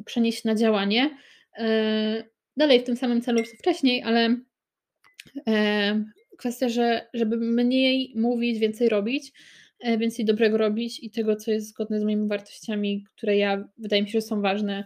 przenieść 0.04 0.44
na 0.44 0.54
działanie. 0.54 1.18
E, 1.59 2.24
dalej 2.56 2.80
w 2.80 2.85
tym 2.85 2.96
samym 2.96 3.20
celu 3.20 3.42
co 3.44 3.56
wcześniej, 3.56 4.02
ale 4.02 4.37
e, 5.48 6.04
kwestia, 6.38 6.68
że 6.68 7.06
żeby 7.14 7.37
mniej 7.37 8.12
mówić, 8.16 8.59
więcej 8.59 8.88
robić, 8.88 9.33
więcej 9.98 10.24
dobrego 10.24 10.58
robić 10.58 11.02
i 11.02 11.10
tego, 11.10 11.36
co 11.36 11.50
jest 11.50 11.68
zgodne 11.68 12.00
z 12.00 12.04
moimi 12.04 12.28
wartościami, 12.28 13.04
które 13.16 13.36
ja 13.36 13.68
wydaje 13.78 14.02
mi 14.02 14.08
się, 14.08 14.20
że 14.20 14.26
są 14.26 14.42
ważne 14.42 14.84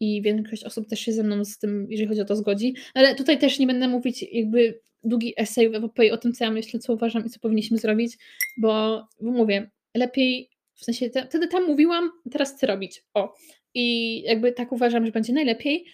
i 0.00 0.22
większość 0.22 0.64
osób 0.64 0.88
też 0.88 1.00
się 1.00 1.12
ze 1.12 1.22
mną 1.22 1.44
z 1.44 1.58
tym, 1.58 1.86
jeżeli 1.90 2.08
chodzi 2.08 2.20
o 2.20 2.24
to, 2.24 2.36
zgodzi. 2.36 2.74
Ale 2.94 3.14
tutaj 3.14 3.38
też 3.38 3.58
nie 3.58 3.66
będę 3.66 3.88
mówić 3.88 4.24
jakby 4.32 4.80
długi 5.04 5.34
esej 5.36 5.70
w 5.70 5.74
o 6.12 6.16
tym, 6.16 6.32
co 6.32 6.44
ja 6.44 6.50
myślę, 6.50 6.80
co 6.80 6.92
uważam 6.92 7.26
i 7.26 7.30
co 7.30 7.40
powinniśmy 7.40 7.78
zrobić, 7.78 8.18
bo, 8.56 9.02
bo 9.20 9.30
mówię, 9.30 9.70
lepiej, 9.94 10.50
w 10.74 10.84
sensie 10.84 11.10
te, 11.10 11.26
wtedy 11.26 11.48
tam 11.48 11.66
mówiłam, 11.66 12.10
teraz 12.30 12.54
chcę 12.54 12.66
robić. 12.66 13.04
O. 13.14 13.34
I 13.74 14.22
jakby 14.22 14.52
tak 14.52 14.72
uważam, 14.72 15.06
że 15.06 15.12
będzie 15.12 15.32
najlepiej. 15.32 15.84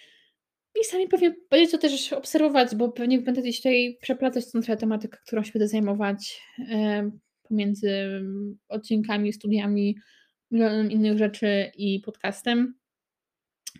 I 0.80 0.84
sami 0.84 1.08
pewnie 1.08 1.34
będziecie 1.50 1.72
to 1.72 1.78
też 1.78 2.12
obserwować, 2.12 2.74
bo 2.74 2.88
pewnie 2.88 3.18
będę 3.18 3.42
gdzieś 3.42 3.56
tutaj 3.56 3.98
przeplatać 4.00 4.52
tą 4.52 4.62
tematykę, 4.76 5.18
którą 5.26 5.42
się 5.42 5.52
będę 5.52 5.68
zajmować 5.68 6.42
e, 6.70 7.10
pomiędzy 7.48 8.22
odcinkami, 8.68 9.32
studiami, 9.32 9.96
milionem 10.50 10.90
innych 10.90 11.18
rzeczy 11.18 11.70
i 11.76 12.00
podcastem. 12.00 12.74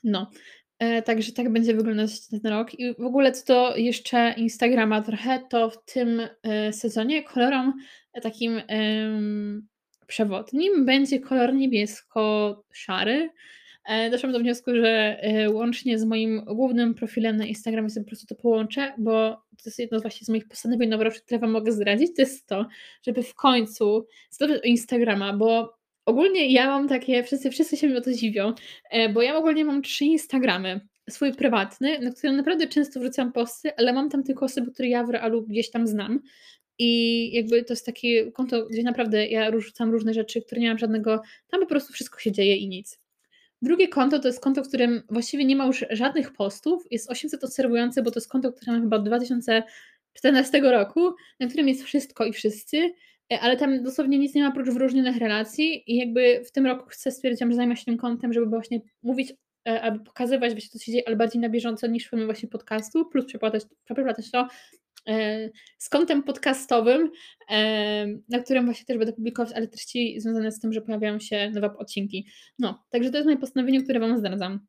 No, 0.05 0.31
E, 0.79 1.03
także 1.03 1.33
tak 1.33 1.53
będzie 1.53 1.75
wyglądać 1.75 2.29
ten 2.29 2.41
rok. 2.45 2.81
I 2.81 2.95
w 2.95 3.05
ogóle 3.05 3.33
co 3.33 3.45
to 3.47 3.77
jeszcze 3.77 4.35
Instagrama 4.37 5.03
trochę, 5.03 5.41
to 5.51 5.71
w 5.71 5.85
tym 5.85 6.21
e, 6.43 6.73
sezonie 6.73 7.23
kolorem 7.23 7.73
takim 8.23 8.63
przewodnim 10.07 10.85
będzie 10.85 11.21
kolor 11.21 11.55
niebiesko-szary. 11.55 13.31
E, 13.89 14.11
doszłam 14.11 14.33
do 14.33 14.39
wniosku, 14.39 14.71
że 14.75 15.21
łącznie 15.53 15.99
z 15.99 16.05
moim 16.05 16.45
głównym 16.45 16.95
profilem 16.95 17.37
na 17.37 17.47
Instagramie 17.47 17.91
sobie 17.91 18.05
po 18.05 18.09
prostu 18.09 18.27
to 18.27 18.35
połączę, 18.35 18.93
bo 18.99 19.31
to 19.31 19.63
jest 19.67 19.79
jedno 19.79 20.01
właśnie 20.01 20.25
z 20.25 20.29
moich 20.29 20.49
postanowień 20.49 20.91
noworocznych, 20.91 21.25
które 21.25 21.39
Wam 21.39 21.51
mogę 21.51 21.73
zdradzić, 21.73 22.17
to 22.17 22.23
jest 22.23 22.47
to, 22.47 22.67
żeby 23.03 23.23
w 23.23 23.35
końcu 23.35 24.07
zdobyć 24.31 24.63
o 24.63 24.67
Instagrama, 24.67 25.33
bo 25.33 25.75
Ogólnie 26.07 26.53
ja 26.53 26.67
mam 26.67 26.89
takie, 26.89 27.23
wszyscy, 27.23 27.51
wszyscy 27.51 27.77
się 27.77 27.89
mi 27.89 27.97
o 27.97 28.01
to 28.01 28.13
dziwią, 28.13 28.53
e, 28.91 29.09
bo 29.09 29.23
ja 29.23 29.37
ogólnie 29.37 29.65
mam 29.65 29.83
trzy 29.83 30.05
Instagramy. 30.05 30.81
Swój 31.11 31.35
prywatny, 31.35 31.99
na 31.99 32.11
którym 32.11 32.37
naprawdę 32.37 32.67
często 32.67 33.01
wrzucam 33.01 33.33
posty, 33.33 33.77
ale 33.77 33.93
mam 33.93 34.11
tam 34.11 34.23
tylko 34.23 34.45
osoby, 34.45 34.73
które 34.73 34.89
ja 34.89 35.05
w 35.05 35.11
realu 35.11 35.43
gdzieś 35.47 35.71
tam 35.71 35.87
znam. 35.87 36.21
I 36.79 37.31
jakby 37.33 37.65
to 37.65 37.73
jest 37.73 37.87
takie 37.87 38.33
konto, 38.33 38.67
gdzie 38.67 38.83
naprawdę 38.83 39.27
ja 39.27 39.61
rzucam 39.61 39.91
różne 39.91 40.15
rzeczy, 40.15 40.43
które 40.43 40.61
nie 40.61 40.69
mam 40.69 40.79
żadnego, 40.79 41.23
tam 41.49 41.61
po 41.61 41.67
prostu 41.67 41.93
wszystko 41.93 42.21
się 42.21 42.33
dzieje 42.33 42.57
i 42.57 42.69
nic. 42.69 43.04
Drugie 43.65 43.89
konto 43.89 44.19
to 44.19 44.29
jest 44.29 44.41
konto, 44.41 44.65
w 44.65 44.69
którym 44.69 45.03
właściwie 45.11 45.45
nie 45.45 45.57
ma 45.57 45.67
już 45.67 45.85
żadnych 45.91 46.33
postów, 46.33 46.83
jest 46.91 47.11
800 47.11 47.45
obserwujące, 47.45 48.03
bo 48.03 48.11
to 48.11 48.19
jest 48.21 48.29
konto, 48.29 48.53
które 48.53 48.73
mam 48.73 48.83
chyba 48.83 48.97
od 48.97 49.05
2014 49.05 50.61
roku, 50.61 51.01
na 51.41 51.47
którym 51.47 51.69
jest 51.69 51.83
wszystko 51.83 52.25
i 52.25 52.33
wszyscy. 52.33 52.93
E, 53.33 53.41
ale 53.41 53.57
tam 53.57 53.83
dosłownie 53.83 54.19
nic 54.19 54.35
nie 54.35 54.43
ma 54.43 54.49
oprócz 54.49 54.71
wyróżnionych 54.71 55.17
relacji 55.17 55.93
i 55.93 55.97
jakby 55.97 56.43
w 56.45 56.53
tym 56.53 56.67
roku 56.67 56.87
chcę 56.89 57.11
stwierdzić, 57.11 57.41
że 57.49 57.55
zajmę 57.55 57.77
się 57.77 57.85
tym 57.85 57.97
kontem, 57.97 58.33
żeby 58.33 58.47
właśnie 58.47 58.81
mówić, 59.03 59.33
e, 59.69 59.83
aby 59.83 60.05
pokazywać 60.05 60.53
właśnie 60.53 60.71
co 60.71 60.79
się 60.79 60.93
dzieje, 60.93 61.05
ale 61.07 61.17
bardziej 61.17 61.41
na 61.43 61.49
bieżąco 61.49 61.87
niż 61.87 62.07
w 62.07 62.11
formie 62.11 62.25
właśnie 62.25 62.49
podcastu, 62.49 63.07
plus 63.07 63.27
przeplatać, 63.27 63.63
przeplatać 63.85 64.31
to 64.31 64.49
z 65.79 65.89
kontem 65.89 66.23
podcastowym, 66.23 67.11
na 68.29 68.39
którym 68.45 68.65
właśnie 68.65 68.85
też 68.85 68.99
będę 68.99 69.13
publikować, 69.13 69.53
ale 69.53 69.69
treści 69.69 70.21
związane 70.21 70.53
z 70.53 70.61
tym, 70.61 70.73
że 70.73 70.81
pojawiają 70.81 71.19
się 71.19 71.51
nowe 71.51 71.77
odcinki. 71.77 72.27
No, 72.59 72.85
także 72.91 73.11
to 73.11 73.17
jest 73.17 73.27
moje 73.27 73.39
postanowienie, 73.39 73.83
które 73.83 74.01
Wam 74.01 74.19
zdradzam. 74.19 74.61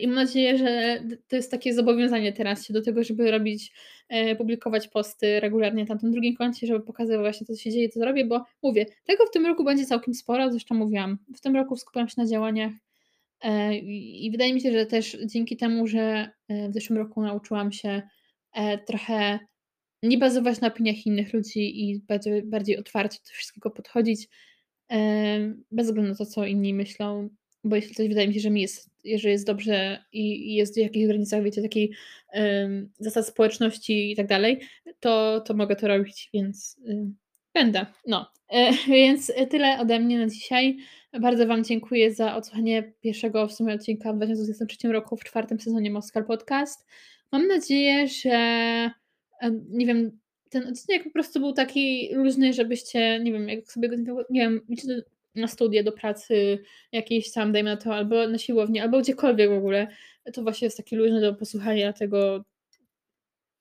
I 0.00 0.06
mam 0.06 0.16
nadzieję, 0.16 0.58
że 0.58 1.00
to 1.28 1.36
jest 1.36 1.50
takie 1.50 1.74
zobowiązanie 1.74 2.32
teraz 2.32 2.66
się 2.66 2.72
do 2.72 2.82
tego, 2.82 3.04
żeby 3.04 3.30
robić, 3.30 3.72
e, 4.08 4.36
publikować 4.36 4.88
posty 4.88 5.40
regularnie 5.40 5.84
na 5.84 5.96
tym 5.96 6.12
drugim 6.12 6.36
koncie, 6.36 6.66
żeby 6.66 6.80
pokazywać 6.80 7.20
właśnie 7.20 7.46
to, 7.46 7.54
co 7.54 7.60
się 7.60 7.70
dzieje, 7.70 7.88
co 7.88 8.00
zrobię, 8.00 8.24
bo 8.24 8.44
mówię, 8.62 8.86
tego 9.04 9.26
w 9.26 9.30
tym 9.30 9.46
roku 9.46 9.64
będzie 9.64 9.86
całkiem 9.86 10.14
sporo, 10.14 10.50
zresztą 10.50 10.74
mówiłam, 10.74 11.18
w 11.36 11.40
tym 11.40 11.56
roku 11.56 11.76
skupiam 11.76 12.08
się 12.08 12.14
na 12.16 12.26
działaniach 12.26 12.72
e, 13.40 13.78
i 13.78 14.30
wydaje 14.30 14.54
mi 14.54 14.60
się, 14.60 14.72
że 14.72 14.86
też 14.86 15.16
dzięki 15.26 15.56
temu, 15.56 15.86
że 15.86 16.30
e, 16.48 16.68
w 16.68 16.72
zeszłym 16.72 16.98
roku 16.98 17.22
nauczyłam 17.22 17.72
się 17.72 18.02
trochę 18.86 19.38
nie 20.02 20.18
bazować 20.18 20.60
na 20.60 20.68
opiniach 20.68 21.06
innych 21.06 21.32
ludzi 21.32 21.90
i 21.90 21.98
bardziej, 21.98 22.42
bardziej 22.42 22.78
otwarcie 22.78 23.18
do 23.26 23.32
wszystkiego 23.32 23.70
podchodzić, 23.70 24.28
bez 25.70 25.86
względu 25.86 26.10
na 26.10 26.16
to, 26.16 26.26
co 26.26 26.46
inni 26.46 26.74
myślą, 26.74 27.28
bo 27.64 27.76
jeśli 27.76 27.94
coś 27.94 28.08
wydaje 28.08 28.28
mi 28.28 28.34
się, 28.34 28.40
że 28.40 28.50
mi 28.50 28.60
jest 28.60 28.90
jeżeli 29.08 29.32
jest 29.32 29.46
dobrze 29.46 30.04
i 30.12 30.54
jest 30.54 30.74
w 30.74 30.76
jakichś 30.76 31.06
granicach, 31.06 31.42
wiecie, 31.42 31.62
takiej, 31.62 31.92
ym, 32.36 32.92
zasad 32.98 33.26
społeczności 33.26 34.12
i 34.12 34.16
tak 34.16 34.26
dalej, 34.26 34.60
to 35.00 35.40
to 35.40 35.54
mogę 35.54 35.76
to 35.76 35.88
robić, 35.88 36.30
więc, 36.34 36.78
y, 36.88 37.06
będę. 37.54 37.86
No, 38.06 38.32
e, 38.48 38.72
więc 38.88 39.32
tyle 39.50 39.78
ode 39.80 40.00
mnie 40.00 40.18
na 40.18 40.26
dzisiaj. 40.26 40.76
Bardzo 41.20 41.46
Wam 41.46 41.64
dziękuję 41.64 42.14
za 42.14 42.36
odsłuchanie 42.36 42.92
pierwszego 43.00 43.46
w 43.46 43.52
sumie 43.52 43.74
odcinka 43.74 44.12
w 44.12 44.16
2023 44.16 44.88
roku 44.88 45.16
w 45.16 45.24
czwartym 45.24 45.60
sezonie 45.60 45.90
Moskal 45.90 46.24
Podcast. 46.24 46.86
Mam 47.32 47.46
nadzieję, 47.46 48.08
że, 48.08 48.90
nie 49.70 49.86
wiem, 49.86 50.18
ten 50.50 50.68
odcinek 50.68 51.04
po 51.04 51.10
prostu 51.10 51.40
był 51.40 51.52
taki 51.52 52.14
luźny, 52.14 52.52
żebyście, 52.52 53.20
nie 53.20 53.32
wiem, 53.32 53.48
jak 53.48 53.72
sobie 53.72 53.88
go 53.88 53.96
nie 54.30 54.40
wiem, 54.40 54.60
idziecie 54.68 55.02
na 55.34 55.46
studia, 55.46 55.82
do 55.82 55.92
pracy 55.92 56.58
jakiejś 56.92 57.32
tam, 57.32 57.52
dajmy 57.52 57.70
na 57.70 57.76
to, 57.76 57.94
albo 57.94 58.28
na 58.28 58.38
siłownię, 58.38 58.82
albo 58.82 59.00
gdziekolwiek 59.00 59.50
w 59.50 59.58
ogóle, 59.58 59.86
to 60.32 60.42
właśnie 60.42 60.66
jest 60.66 60.76
taki 60.76 60.96
luźny 60.96 61.20
do 61.20 61.34
posłuchania 61.34 61.92
tego 61.92 62.44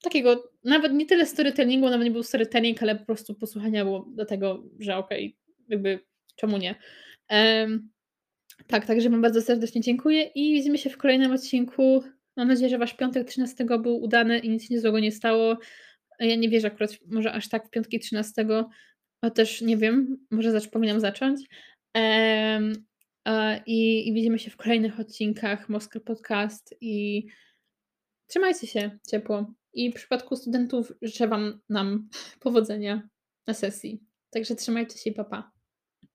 takiego 0.02 0.52
nawet 0.64 0.94
nie 0.94 1.06
tyle 1.06 1.26
storytellingu, 1.26 1.90
nawet 1.90 2.06
nie 2.06 2.12
był 2.12 2.24
storytelling, 2.24 2.84
ale 2.84 2.96
po 2.96 3.06
prostu 3.06 3.36
posłuchania 3.36 3.86
było 3.86 4.06
do 4.10 4.26
tego, 4.26 4.64
że 4.80 4.98
okej, 4.98 5.38
jakby 5.70 6.00
czemu 6.36 6.58
nie. 6.58 6.76
Em, 7.28 7.90
tak, 8.68 8.86
także 8.86 9.10
Wam 9.10 9.22
bardzo 9.22 9.42
serdecznie 9.42 9.82
dziękuję 9.82 10.24
i 10.24 10.54
widzimy 10.54 10.78
się 10.78 10.90
w 10.90 10.98
kolejnym 10.98 11.32
odcinku. 11.32 12.04
Mam 12.38 12.48
nadzieję, 12.48 12.70
że 12.70 12.78
Wasz 12.78 12.94
piątek 12.94 13.28
13 13.28 13.66
był 13.66 14.02
udany 14.02 14.40
i 14.40 14.50
nic 14.50 14.70
się 14.70 14.80
złego 14.80 15.00
nie 15.00 15.12
stało. 15.12 15.58
Ja 16.20 16.36
nie 16.36 16.50
wierzę 16.50 16.68
akurat 16.68 16.98
może 17.06 17.32
aż 17.32 17.50
tak 17.50 17.68
w 17.68 17.70
piątki 17.70 18.00
13, 18.00 18.46
chociaż 19.22 19.62
nie 19.62 19.78
wiem, 19.78 20.18
może 20.32 20.52
zacz 20.52 20.68
powinnam 20.68 21.00
zacząć. 21.00 21.42
A, 23.26 23.56
i 23.66 24.08
i 24.08 24.14
widzimy 24.14 24.40
się 24.40 24.52
w 24.52 24.58
kolejnych 24.58 25.00
odcinkach 25.00 25.70
Moskal 25.70 26.02
Podcast 26.02 26.76
i 26.82 27.28
trzymajcie 28.28 28.68
się 28.68 29.00
ciepło. 29.10 29.54
I 29.74 29.92
w 29.92 29.96
przypadku 29.96 30.36
studentów 30.36 30.94
życzę 31.02 31.28
Wam 31.28 31.60
nam 31.70 32.10
powodzenia 32.40 33.10
na 33.48 33.54
sesji. 33.54 34.04
Także 34.30 34.56
trzymajcie 34.56 34.98
się 34.98 35.10
i 35.10 35.14
pa, 35.14 35.24
pa. 35.24 35.57